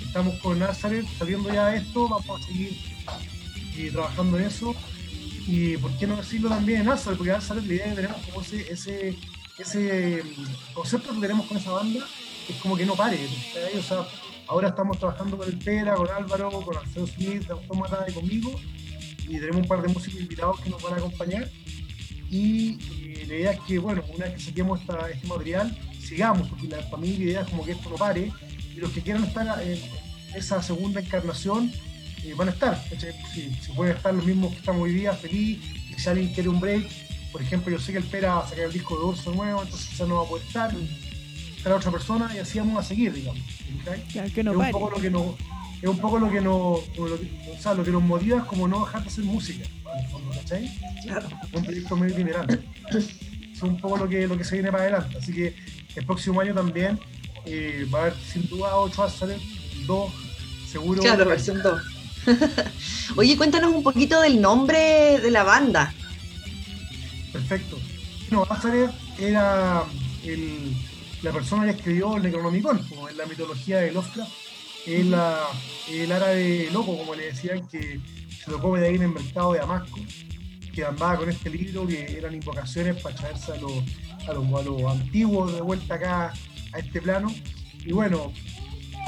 [0.06, 2.78] estamos con Nazareth sabiendo ya esto, vamos a seguir
[3.78, 4.76] eh, trabajando en eso.
[5.48, 8.42] Y por qué no decirlo también en Nazareth, porque Nazareth la idea que tenemos como
[8.42, 9.16] ese,
[9.58, 12.06] ese, mm, concepto que tenemos con esa banda
[12.50, 13.20] es como que no pare.
[14.48, 18.60] Ahora estamos trabajando con el Pera, con Álvaro, con Alfredo Smith, de Automata y conmigo
[19.28, 21.50] y tenemos un par de músicos invitados que nos van a acompañar.
[22.30, 26.68] Y eh, la idea es que, bueno, una vez que saquemos este material, sigamos, porque
[26.68, 28.32] la, para mí la idea es como que esto no pare,
[28.76, 29.80] y los que quieran estar en
[30.36, 31.72] esa segunda encarnación
[32.24, 32.84] eh, van a estar.
[33.34, 35.60] Si, si, pueden estar los mismos que estamos hoy día, feliz,
[35.90, 36.88] y si alguien quiere un break,
[37.32, 39.62] por ejemplo, yo sé que el Pera va a sacar el disco de Urso nuevo,
[39.62, 40.74] entonces quizás no va a poder estar,
[41.58, 43.42] estará otra persona y así vamos a seguir, digamos.
[44.34, 45.36] que no es un poco lo que nos
[45.86, 48.84] es un poco lo que nos, o sea, lo que nos motiva es como no
[48.86, 49.68] dejar de hacer música,
[50.34, 50.76] ¿cachai?
[51.04, 51.28] Claro.
[51.54, 52.66] Un proyecto muy general.
[52.92, 55.16] Es un poco lo que, lo que se viene para adelante.
[55.20, 55.56] Así que
[55.96, 57.00] el próximo año también
[57.46, 59.40] eh, va a haber sin duda 8 Azaren,
[59.86, 60.12] 2
[60.72, 61.04] seguro.
[61.04, 61.82] Claro, versión 2.
[63.18, 65.94] Oye, cuéntanos un poquito del nombre de la banda.
[67.32, 67.78] Perfecto.
[68.32, 69.84] No, Azaren era
[70.24, 70.76] el,
[71.22, 74.45] la persona que escribió el Necronomicon, como en la mitología de Lovecraft
[74.88, 75.16] el,
[75.90, 78.00] el árabe loco, como le decían, que
[78.44, 80.00] se lo come de ahí en el mercado de Damasco,
[80.74, 83.84] que andaba con este libro, que eran invocaciones para traerse a los,
[84.28, 86.34] a los, antiguos de vuelta acá
[86.74, 87.34] a este plano.
[87.84, 88.32] Y bueno,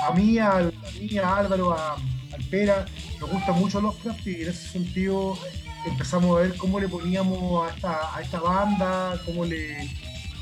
[0.08, 2.86] a mí, a, mí, a Álvaro, a, al Pera,
[3.20, 5.38] nos gusta mucho Lovecraft y en ese sentido
[5.86, 9.90] empezamos a ver cómo le poníamos a esta, a esta banda, cómo le,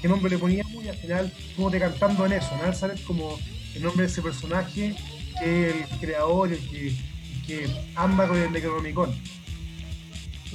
[0.01, 2.73] qué nombre le poníamos y al final fuimos decantando en eso, ¿no?
[2.73, 3.01] ¿Sabes?
[3.01, 3.37] Como
[3.73, 4.95] el nombre de ese personaje
[5.39, 6.95] que el creador, el que,
[7.45, 9.13] que amba con el Necronomicon.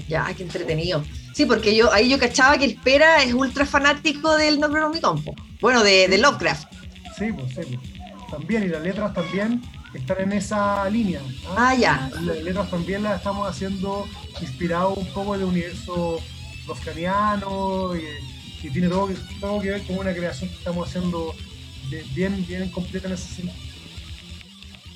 [0.08, 1.04] Ya, qué entretenido.
[1.34, 5.22] Sí, porque yo ahí yo cachaba que el Pera es ultra fanático del Necronomicon.
[5.60, 6.72] Bueno, de, de, Lovecraft.
[7.16, 7.76] Sí, pues sí.
[7.76, 8.30] Pues.
[8.30, 9.62] también, y las letras también
[9.94, 11.20] están en esa línea.
[11.56, 12.10] Ah, ya.
[12.22, 14.06] Las letras también las estamos haciendo
[14.40, 16.20] inspirado un poco del universo
[16.66, 21.34] lofcaniano y, y, tiene todo, todo que ver con una creación que estamos haciendo
[22.14, 23.69] bien, bien completa en ese sentido.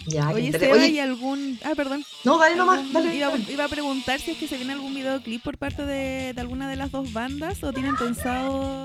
[0.06, 1.58] Ya, Oye, Seba, ¿hay algún...?
[1.64, 2.04] Ah, perdón.
[2.24, 3.16] No, dale nomás, dale.
[3.16, 6.68] Iba, a preguntar si es que se viene algún videoclip por parte de, de alguna
[6.68, 8.84] de las dos bandas o tienen pensado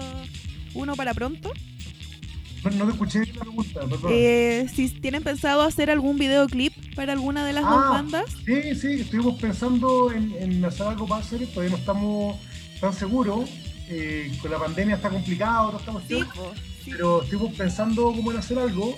[0.73, 1.51] uno para pronto.
[2.63, 4.11] No, no te escuché la pregunta, perdón.
[4.13, 8.25] Eh, si tienen pensado hacer algún videoclip para alguna de las dos ah, bandas.
[8.45, 12.37] Sí, sí, estuvimos pensando en, en hacer algo para hacer, todavía no estamos
[12.79, 13.49] tan seguros.
[13.91, 16.19] Eh, con la pandemia está complicado, no estamos sí,
[16.85, 18.97] pero estuvimos pensando cómo hacer algo.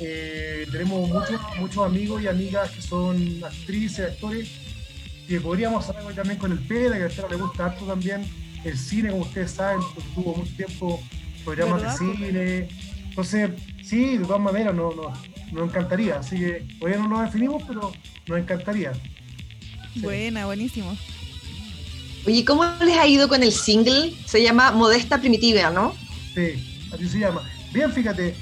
[0.00, 4.48] Eh, tenemos muchos, muchos amigos y amigas que son actrices, actores,
[5.28, 8.24] que podríamos hacer algo también con el PEDA, que a usted le gusta harto también
[8.64, 9.80] el cine, como ustedes saben,
[10.14, 11.02] tuvo mucho tiempo
[11.44, 12.68] programas de cine.
[13.08, 13.50] Entonces,
[13.82, 14.94] sí, de todas maneras, nos
[15.52, 16.18] no, encantaría.
[16.18, 17.92] Así que todavía no lo definimos, pero
[18.26, 18.92] nos encantaría.
[19.96, 20.96] Buena, buenísimo.
[22.24, 24.14] Oye, ¿cómo les ha ido con el single?
[24.26, 25.94] Se llama Modesta Primitiva, ¿no?
[26.34, 27.42] Sí, así se llama.
[27.72, 28.34] Bien, fíjate,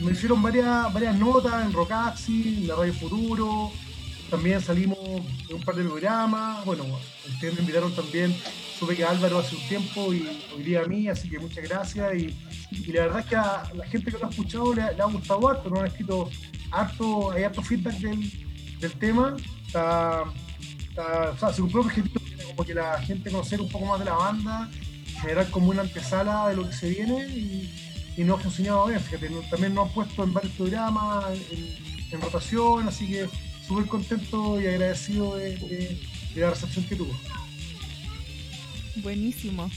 [0.00, 3.72] me hicieron varias, varias notas en Rocaxi, en la Radio Futuro,
[4.30, 4.98] también salimos
[5.48, 6.84] de un par de programas, bueno,
[7.28, 8.34] ustedes me invitaron también,
[8.78, 10.26] supe que Álvaro hace un tiempo y
[10.56, 12.14] hoy día a mí, así que muchas gracias.
[12.16, 12.34] Y,
[12.92, 15.70] la verdad es que a la gente que lo ha escuchado le, ha gustado harto,
[15.70, 16.28] nos han escrito
[16.72, 20.24] harto, hay harto feedback del, tema, está,
[20.88, 23.98] está, o sea, se cumplió el objetivo como que la gente conocer un poco más
[23.98, 24.68] de la banda,
[25.20, 27.83] generar como una antesala de lo que se viene y
[28.16, 29.00] y no ha funcionado bien.
[29.00, 31.24] Fíjate, también nos han puesto en varios programas,
[32.10, 33.28] en, rotación, así que
[33.66, 36.00] súper contento y agradecido de,
[36.36, 37.12] la recepción que tuvo.
[38.96, 39.68] Buenísimo.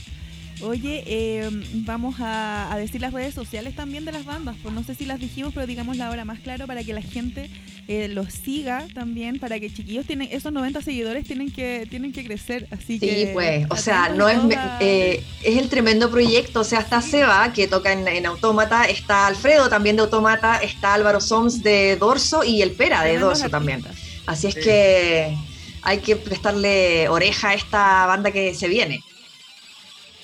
[0.60, 4.94] Oye, eh, vamos a, decir las redes sociales también de las bandas, pues no sé
[4.94, 7.50] si las dijimos, pero digamos la hora más claro para que la gente
[7.86, 12.24] eh, los siga también, para que chiquillos tienen esos 90 seguidores tienen que tienen que
[12.24, 14.38] crecer, así sí, pues, o sea, no es
[14.80, 19.26] eh, es el tremendo proyecto, o sea, está Seba que toca en, en Autómata, está
[19.26, 23.84] Alfredo también de Autómata, está Álvaro Soms de Dorso y el Pera de Dorso también.
[24.26, 25.36] Así es que
[25.82, 29.02] hay que prestarle oreja a esta banda que se viene.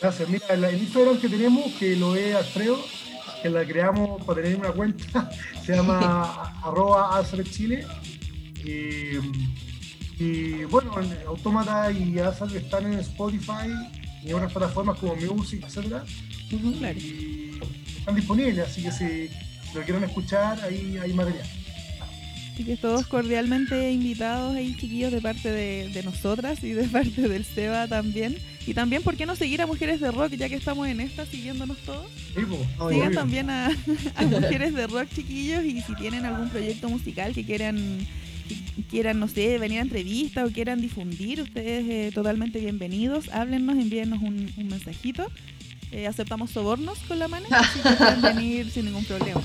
[0.05, 0.29] Gracias.
[0.29, 2.79] Mira, el Instagram que tenemos, que lo ve Alfredo,
[3.43, 5.31] que la creamos para tener una cuenta,
[5.65, 7.87] se llama arroba Chile.
[10.19, 10.93] Y, bueno,
[11.27, 13.73] Automata y Azar están en Spotify
[14.23, 16.03] y en otras plataformas como Music, etc.
[16.51, 17.59] Y
[17.97, 19.31] están disponibles, así que si
[19.73, 21.49] lo quieren escuchar, ahí hay material.
[22.55, 27.45] Así que todos cordialmente invitados ahí, chiquillos, de parte de, nosotras y de parte del
[27.45, 28.39] SEBA también.
[28.65, 31.27] Y también, ¿por qué no seguir a Mujeres de Rock, ya que estamos en esta,
[31.27, 32.07] siguiéndonos todos?
[32.89, 33.71] Sigan también a,
[34.31, 38.07] Mujeres de Rock, chiquillos, y si tienen algún proyecto musical que quieran,
[38.89, 43.31] quieran no sé, venir a entrevista o quieran difundir, ustedes eh, totalmente bienvenidos.
[43.31, 45.27] Háblennos, envíennos un, mensajito.
[45.91, 49.43] Eh, aceptamos sobornos con la mano, así que pueden venir sin ningún problema.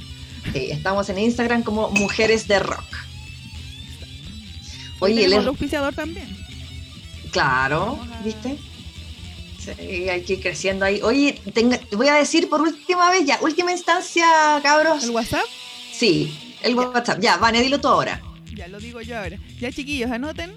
[0.54, 2.86] Sí, estamos en Instagram como Mujeres de Rock.
[5.00, 6.28] Oye, el auspiciador también.
[7.32, 8.58] Claro, ¿viste?
[9.60, 11.02] Sí, hay que ir creciendo ahí.
[11.02, 11.40] Oye,
[11.92, 14.26] voy a decir por última vez, ya, última instancia,
[14.64, 15.04] cabros.
[15.04, 15.46] ¿El WhatsApp?
[15.92, 17.20] Sí, el WhatsApp.
[17.22, 18.22] Ya, Vane, dilo tú ahora.
[18.54, 19.38] Ya, lo digo yo ahora.
[19.60, 20.54] Ya, chiquillos, anoten.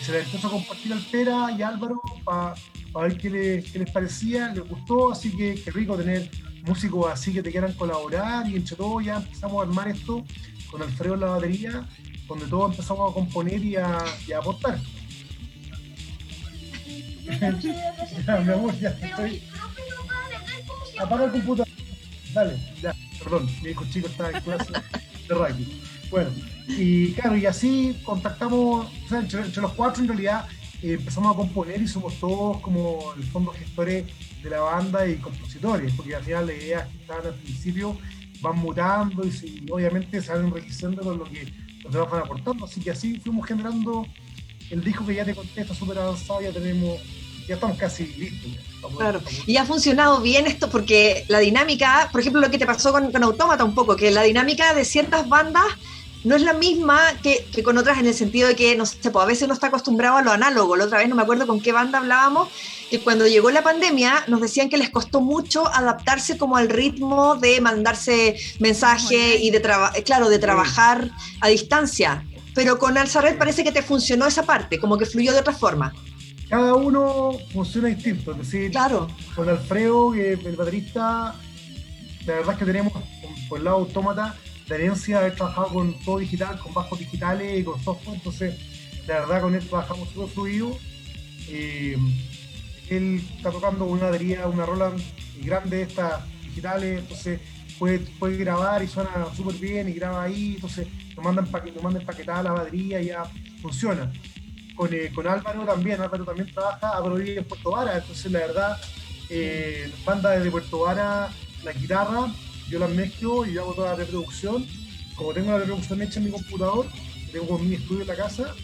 [0.00, 2.56] y se las empezó a compartir al Pera y Álvaro para
[3.00, 6.28] ver qué les, qué les parecía, les gustó, así que qué rico tener
[6.64, 10.24] músicos así que te quieran colaborar y entre todos ya empezamos a armar esto
[10.70, 11.88] con Alfredo en la batería,
[12.26, 13.98] donde todos empezamos a componer y a,
[14.36, 14.78] aportar.
[18.26, 19.42] ya, mi amor, ya estoy.
[20.98, 21.68] Apaga el computador.
[22.32, 24.72] Dale, ya, perdón, mi hijo chico está en clase
[25.28, 25.80] de rugby.
[26.10, 26.30] Bueno,
[26.66, 30.46] y claro, y así contactamos, o sea, entre, los cuatro en realidad
[30.82, 34.04] eh, empezamos a componer y somos todos como en el fondo gestores
[34.44, 37.96] de la banda y compositores, porque al final las ideas que estaban al principio
[38.42, 41.52] van mutando y, obviamente se van enriqueciendo con lo que
[41.90, 44.06] los van aportando, así que así fuimos generando
[44.70, 47.00] el disco que ya te conté, está súper avanzado, ya tenemos,
[47.48, 48.52] ya estamos casi listos.
[48.98, 52.92] Claro, y ha funcionado bien esto porque la dinámica, por ejemplo, lo que te pasó
[52.92, 55.64] con, con Autómata un poco, que la dinámica de ciertas bandas
[56.24, 59.22] no es la misma que, con otras en el sentido de que, no sé, pues
[59.22, 60.74] a veces uno está acostumbrado a lo análogo.
[60.74, 62.48] La otra vez no me acuerdo con qué banda hablábamos,
[62.90, 67.36] que cuando llegó la pandemia nos decían que les costó mucho adaptarse como al ritmo
[67.36, 69.60] de mandarse mensaje y de,
[70.04, 71.10] claro, de trabajar
[71.42, 72.24] a distancia.
[72.54, 75.92] Pero con Alzarret parece que te funcionó esa parte, como que fluyó de otra forma.
[76.48, 79.08] Cada uno funciona distinto, es decir, claro.
[79.34, 81.34] con Alfredo, el baterista,
[82.26, 82.92] la verdad es que tenemos
[83.48, 84.36] por el lado autómata
[84.68, 88.54] la herencia de haber trabajado con todo digital, con bajos digitales y con software, entonces
[89.06, 90.78] la verdad con él trabajamos súper fluido.
[91.48, 91.96] Eh,
[92.88, 95.00] él está tocando una batería, una Roland
[95.42, 97.40] grande de estas digitales, entonces
[97.78, 100.86] puede, puede grabar y suena súper bien y graba ahí, entonces
[101.16, 103.24] nos mandan, nos mandan empaquetada la batería y ya
[103.60, 104.10] funciona.
[104.76, 108.40] Con, eh, con Álvaro también, Álvaro también trabaja, Álvaro vive en Puerto Vara, entonces la
[108.40, 108.78] verdad
[109.28, 111.30] eh, manda desde Puerto Vara
[111.62, 112.26] la guitarra
[112.68, 114.66] yo las mezclo y hago toda la reproducción.
[115.14, 116.86] Como tengo la reproducción hecha en mi computador,
[117.32, 118.54] tengo mi estudio en la casa,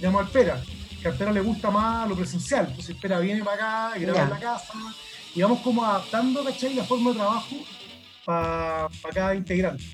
[0.00, 0.62] llamo al Pera,
[1.00, 2.66] que al Pera le gusta más lo presencial.
[2.68, 4.74] Entonces Pera viene para acá, graba en la casa,
[5.34, 6.74] y vamos como adaptando, ¿cachai?
[6.74, 7.56] La forma de trabajo
[8.24, 9.84] para cada integrante.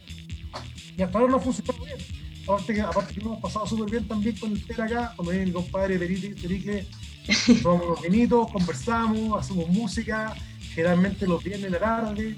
[0.96, 1.98] Y hasta ahora no ha funcionado bien.
[2.44, 5.46] Aparte que, aparte que hemos pasado súper bien también con el Pera acá, cuando viene
[5.46, 6.86] mi compadre Pericle,
[7.62, 10.34] tomamos unos vinitos, conversamos, hacemos música,
[10.74, 12.36] generalmente los viernes en la tarde,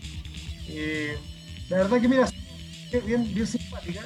[0.69, 1.17] eh,
[1.69, 2.29] la verdad que mira,
[3.05, 4.03] bien, bien simpática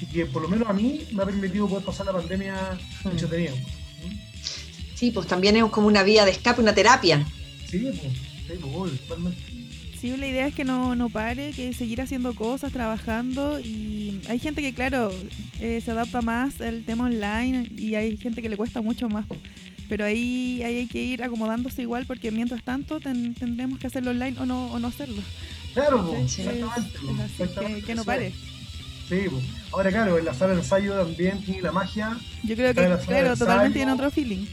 [0.00, 3.08] y que por lo menos a mí me ha permitido poder pasar la pandemia mm.
[3.08, 3.54] entretenido.
[4.94, 7.26] Sí, pues también es como una vía de escape, una terapia.
[7.66, 8.12] Sí, pues,
[8.46, 9.54] sí, pues, totalmente.
[10.00, 14.38] Sí, la idea es que no, no pare, que seguir haciendo cosas, trabajando y hay
[14.38, 15.10] gente que, claro,
[15.60, 19.24] eh, se adapta más al tema online y hay gente que le cuesta mucho más.
[19.94, 24.36] Pero ahí, ahí hay que ir acomodándose igual porque mientras tanto tendremos que hacerlo online
[24.40, 25.22] o no, o no hacerlo.
[25.72, 27.76] Claro, exactamente.
[27.76, 28.32] que, que, no pare.
[29.08, 29.44] Sí, pues.
[29.70, 32.18] ahora claro, en la sala de ensayo también tiene la magia.
[32.42, 34.46] Yo creo que, claro, totalmente tiene otro feeling.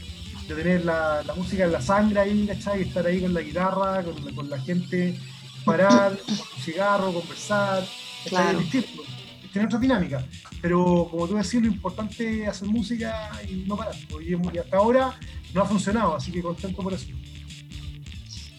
[0.46, 2.78] De tener la, la, música en la sangre ahí, ¿cachai?
[2.78, 5.18] Y estar ahí con la guitarra, con, con la gente,
[5.64, 7.84] parar, con un cigarro, conversar.
[8.28, 8.60] Claro.
[8.60, 9.02] Es distinto,
[9.52, 10.24] tiene otra dinámica.
[10.60, 13.94] Pero como tú decías, lo importante es hacer música y no parar.
[14.26, 15.14] Y hasta ahora
[15.52, 17.06] no ha funcionado, así que contento por eso.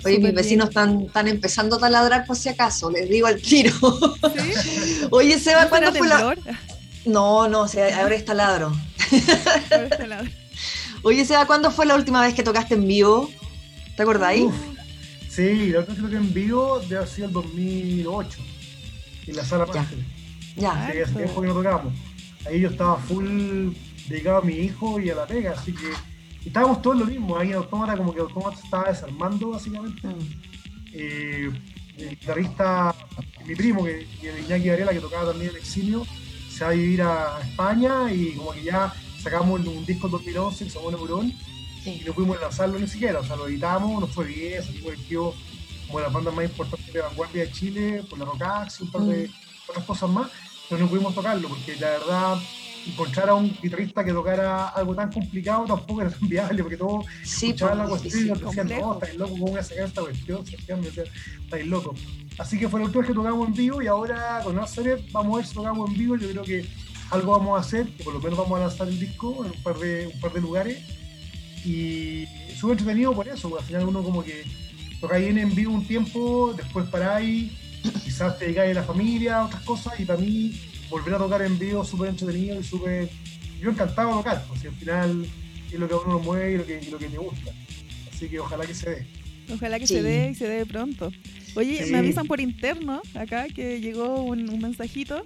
[0.06, 3.74] Oye, mis vecinos están, están empezando a taladrar por si acaso, les digo al tiro.
[5.12, 6.36] Oye, Seba, ¿cuándo fue la.?
[7.06, 8.74] No, no, o sea, ahora es taladro.
[11.04, 13.30] Oye, Seba, ¿cuándo fue la última vez que tocaste en vivo?
[13.96, 14.52] ¿Te acordáis?
[15.30, 18.40] sí, la última vez que toqué en vivo debe haber sido el 2008,
[19.28, 19.66] en la sala
[20.56, 20.88] Ya.
[20.88, 20.92] ya.
[20.92, 21.94] Sí, hace tiempo que no tocamos.
[22.46, 23.72] Ahí yo estaba full
[24.08, 25.92] dedicado a mi hijo y a la pega, así que
[26.44, 30.08] y estábamos todos lo mismo, ahí en Autómata como que Autómata se estaba desarmando básicamente.
[30.08, 30.14] Mm.
[30.94, 31.52] Eh,
[31.98, 32.94] el guitarrista,
[33.46, 36.06] mi primo, que, que Iñaki Varela, que tocaba también en exilio,
[36.50, 40.66] se va a vivir a España y como que ya sacamos un disco en 2011
[40.66, 41.32] que se llama Murón
[41.86, 45.34] y no pudimos lanzarlo ni siquiera, o sea, lo editamos, nos fue bien, salimos vestido
[45.88, 49.02] como de las bandas más importantes de vanguardia de Chile, por la Rocax un par
[49.04, 49.32] de mm.
[49.68, 50.30] Otras cosas más,
[50.70, 52.38] pero no pudimos tocarlo porque la verdad
[52.86, 57.06] encontrar a un guitarrista que tocara algo tan complicado tampoco era tan viable, porque todos
[57.24, 60.44] sí, escuchaban la cuestión y decían, no, estáis loco, ¿cómo voy a sacar esta cuestión?
[61.44, 61.96] Estáis loco.
[62.38, 65.38] Así que fue última vez que tocamos en vivo y ahora con Nazareth vamos a
[65.38, 66.16] ver si tocamos en vivo.
[66.16, 66.66] Yo creo que
[67.12, 69.64] algo vamos a hacer, que por lo menos vamos a lanzar el disco en un
[69.64, 70.80] par de, un par de lugares.
[71.64, 72.26] Y
[72.58, 74.44] súper entretenido por eso, porque al final uno como que
[75.00, 77.52] toca bien en vivo un tiempo, después paráis,
[78.04, 80.60] quizás te dedicáis a la familia, otras cosas, y para mí
[80.90, 83.10] volver a tocar en vivo súper entretenido y súper...
[83.60, 85.26] Yo encantado de tocar, porque al final
[85.72, 87.52] es lo que a uno nos mueve y lo que, y lo que me gusta.
[88.14, 89.08] Así que ojalá que se dé.
[89.54, 91.12] Ojalá que se dé y se dé pronto.
[91.56, 95.24] Oye, me avisan por interno acá que llegó un, mensajito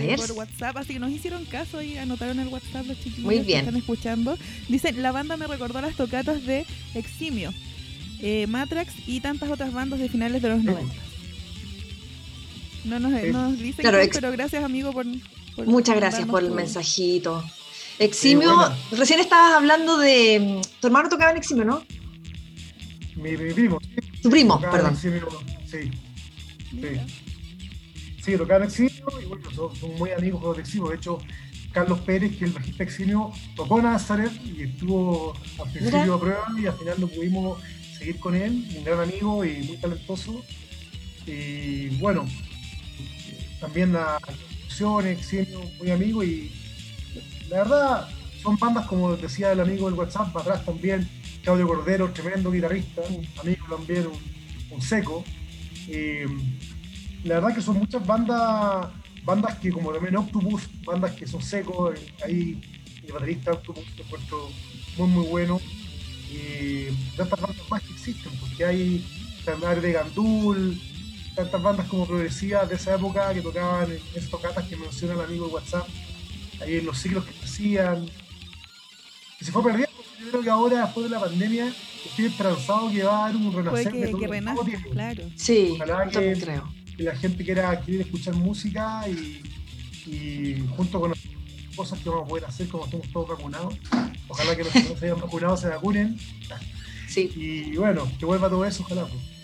[0.00, 3.36] eh, por WhatsApp, así que nos hicieron caso y anotaron el WhatsApp los chiquillos Muy
[3.36, 3.46] bien.
[3.46, 4.38] que están escuchando.
[4.68, 7.52] Dicen, la banda me recordó las tocatas de Eximio,
[8.20, 10.94] eh, Matrax y tantas otras bandas de finales de los 90.
[12.84, 15.06] No nos, nos dicen pero gracias amigo por...
[15.66, 17.44] Muchas gracias por el mensajito.
[17.98, 18.54] Eximio,
[18.92, 20.60] recién estabas hablando de...
[20.80, 21.84] Tu hermano tocaba en Eximio, ¿no?
[23.16, 23.78] Mi, primo.
[24.22, 24.96] Tu primo, perdón.
[24.96, 25.10] sí.
[25.66, 25.90] Sí.
[28.24, 30.88] Sí, tocaba en Eximio y bueno, son, muy amigos de Eximio.
[30.88, 31.18] De hecho,
[31.72, 36.46] Carlos Pérez, que es el bajista eximio, tocó Nazaret y estuvo al principio a prueba
[36.58, 37.58] y al final no pudimos
[37.98, 40.44] seguir con él, un gran amigo y muy talentoso.
[41.26, 42.26] Y bueno,
[43.62, 46.52] también la producción, eximio, muy amigo y
[47.48, 48.08] la verdad
[48.42, 51.08] son bandas como decía el amigo del WhatsApp, atrás también,
[51.44, 53.02] Claudio Cordero, tremendo guitarrista,
[53.40, 54.08] amigo también,
[54.70, 55.24] un, seco.
[57.24, 58.88] la verdad que son muchas bandas
[59.24, 62.60] bandas que como también Octopus, bandas que son secos, eh, ahí
[63.06, 64.50] el baterista Octopus lo encuentro
[64.98, 65.60] muy muy bueno.
[66.30, 66.86] Y
[67.16, 69.06] tantas bandas más que existen, porque hay
[69.44, 70.80] también de Gandul,
[71.34, 75.20] tantas bandas como progresivas de esa época que tocaban en esas tocatas que menciona el
[75.20, 75.88] amigo de WhatsApp,
[76.60, 78.06] ahí en los ciclos que hacían,
[79.38, 79.92] que se fue perdiendo.
[80.20, 81.74] Yo creo que ahora, después de la pandemia,
[82.04, 84.20] estoy esperanzado que va a haber un renacer de todo,
[84.64, 85.22] que claro.
[85.36, 89.42] Sí, que, creo que la gente quiera, quiere escuchar música y,
[90.06, 91.18] y junto con las
[91.74, 93.74] cosas que vamos a poder hacer como estamos todos vacunados.
[94.28, 96.18] Ojalá que los que no se hayan vacunado se vacunen.
[97.08, 97.30] Sí.
[97.34, 99.06] Y bueno, que vuelva todo eso, ojalá.
[99.06, 99.41] Pues.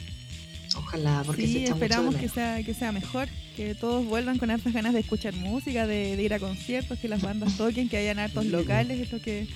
[0.79, 4.95] Ojalá, porque sí, esperamos que sea, que sea mejor, que todos vuelvan con hartas ganas
[4.95, 9.01] de escuchar música, de, ir a conciertos, que las bandas toquen, que hayan hartos locales,
[9.01, 9.49] es lo que,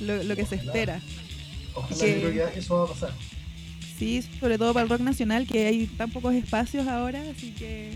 [0.00, 1.00] lo, que se espera.
[1.74, 3.10] Ojalá que, que eso va a pasar.
[3.98, 7.92] Sí, sobre todo para el rock nacional, que hay tan pocos espacios ahora, así que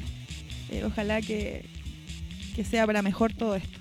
[0.71, 1.65] eh, ojalá que,
[2.55, 3.81] que sea para mejor todo esto.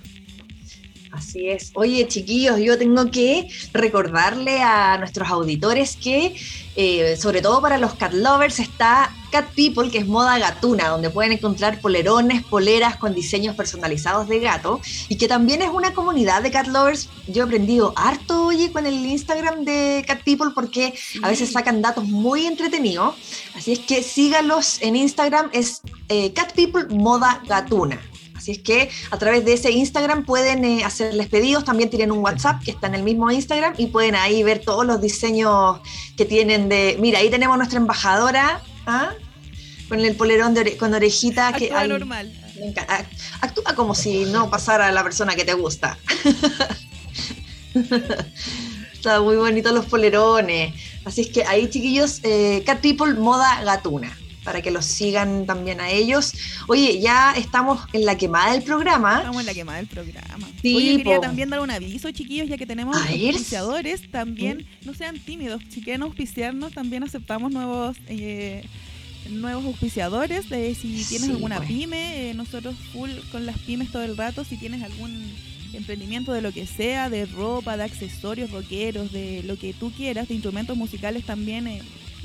[1.14, 1.70] Así es.
[1.74, 6.34] Oye, chiquillos, yo tengo que recordarle a nuestros auditores que,
[6.74, 11.10] eh, sobre todo para los cat lovers, está Cat People, que es moda gatuna, donde
[11.10, 16.42] pueden encontrar polerones, poleras con diseños personalizados de gato, y que también es una comunidad
[16.42, 17.08] de cat lovers.
[17.28, 21.80] Yo he aprendido harto, oye, con el Instagram de Cat People, porque a veces sacan
[21.80, 23.14] datos muy entretenidos.
[23.54, 28.00] Así es que síganlos en Instagram, es eh, Cat People Moda Gatuna.
[28.44, 32.18] Así es que a través de ese Instagram pueden eh, hacerles pedidos, también tienen un
[32.18, 35.78] WhatsApp que está en el mismo Instagram y pueden ahí ver todos los diseños
[36.14, 36.98] que tienen de...
[37.00, 39.14] Mira, ahí tenemos nuestra embajadora, ¿ah?
[39.88, 41.48] con el polerón con orejita.
[41.48, 42.30] Actúa que hay, normal.
[43.40, 45.96] Actúa como si no pasara la persona que te gusta.
[48.92, 50.74] Está muy bonito los polerones.
[51.06, 54.14] Así es que ahí, chiquillos, eh, Cat People Moda Gatuna
[54.44, 56.34] para que los sigan también a ellos.
[56.68, 59.18] Oye, ya estamos en la quemada del programa.
[59.18, 60.46] Estamos en la quemada del programa.
[60.60, 65.18] Sí, Oye, quería también dar un aviso, chiquillos, ya que tenemos auspiciadores, también no sean
[65.18, 65.62] tímidos.
[65.70, 67.96] Si quieren auspiciarnos, también aceptamos nuevos...
[68.06, 68.64] Eh,
[69.30, 71.68] nuevos auspiciadores, de si tienes alguna pues.
[71.68, 75.32] pyme, eh, nosotros full con las pymes todo el rato, si tienes algún
[75.72, 80.28] emprendimiento de lo que sea, de ropa, de accesorios rockeros, de lo que tú quieras,
[80.28, 81.80] de instrumentos musicales también, eh,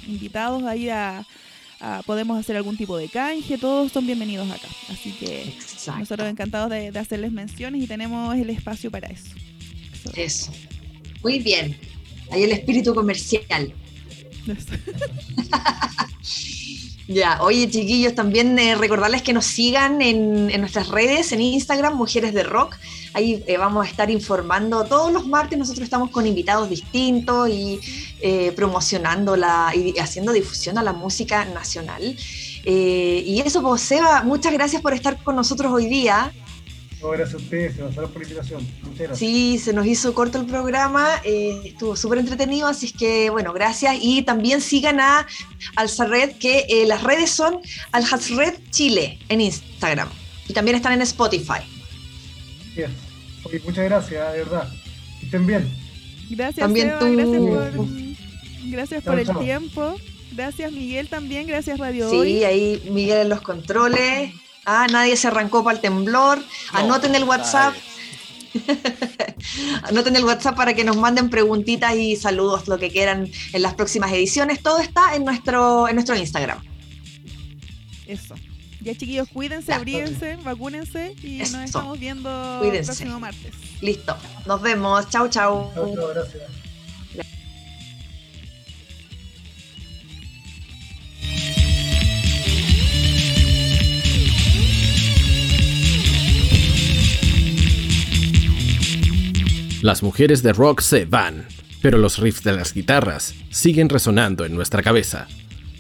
[0.10, 1.26] invitados ahí a,
[2.06, 4.68] podemos hacer algún tipo de canje, todos son bienvenidos acá.
[4.90, 5.54] Así que
[5.98, 9.36] nosotros encantados de, hacerles menciones y tenemos el espacio para eso.
[10.16, 10.52] Eso.
[11.24, 11.78] Muy bien.
[12.32, 13.74] Hay el espíritu comercial.
[17.12, 22.36] Ya, oye chiquillos, también eh, recordarles que nos sigan en, nuestras redes, en Instagram, Mujeres
[22.36, 22.76] de Rock.
[23.16, 25.58] Ahí eh, vamos a estar informando todos los martes.
[25.58, 27.80] Nosotros estamos con invitados distintos y
[28.22, 32.16] eh, promocionando la, y haciendo difusión a la música nacional.
[32.64, 36.32] y eso, pues, Seba, muchas gracias por estar con nosotros hoy día
[37.08, 38.68] gracias a ustedes, se por la invitación.
[39.14, 43.54] Sí, se nos hizo corto el programa, eh, estuvo súper entretenido, así es que, bueno,
[43.54, 43.98] gracias.
[44.02, 45.26] Y también sigan a
[45.76, 47.60] Alzarred, que eh, las redes son
[47.92, 50.10] Alzarred Chile en Instagram.
[50.48, 51.62] Y también están en Spotify.
[52.76, 52.92] Bien.
[53.66, 54.70] muchas gracias, de verdad.
[55.24, 55.70] estén bien.
[56.30, 57.12] Gracias, también tú.
[57.12, 57.88] gracias por,
[58.70, 59.96] gracias por el tiempo.
[60.32, 61.48] Gracias, Miguel, también.
[61.48, 64.34] Gracias, Radio Sí, ahí Miguel en los controles.
[64.66, 66.44] Ah, nadie se arrancó para el temblor.
[66.74, 67.76] Anoten el WhatsApp.
[69.84, 73.74] Anoten el WhatsApp para que nos manden preguntitas y saludos, lo que quieran en las
[73.74, 74.62] próximas ediciones.
[74.62, 76.64] Todo está en nuestro, en nuestro Instagram.
[78.08, 78.36] Eso.
[78.82, 83.54] Ya chiquillos, cuídense, abríense, vacúnense y nos estamos viendo el próximo martes.
[83.82, 84.16] Listo.
[84.46, 85.10] Nos vemos.
[85.10, 85.72] Chau, chau.
[85.74, 86.69] Chau, chau, gracias.
[99.82, 101.48] Las mujeres de rock se van,
[101.82, 105.28] pero los riffs de las guitarras siguen resonando en nuestra cabeza.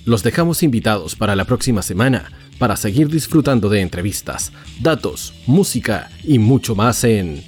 [0.06, 6.40] Los dejamos invitados para la próxima semana para seguir disfrutando de entrevistas, datos, música y
[6.40, 7.44] mucho más en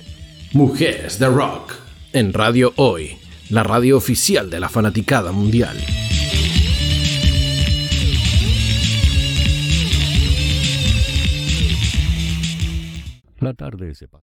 [0.52, 1.74] Mujeres de Rock,
[2.12, 3.18] en Radio Hoy,
[3.50, 5.78] la radio oficial de la fanaticada mundial.
[13.40, 14.20] la tarde, sepa.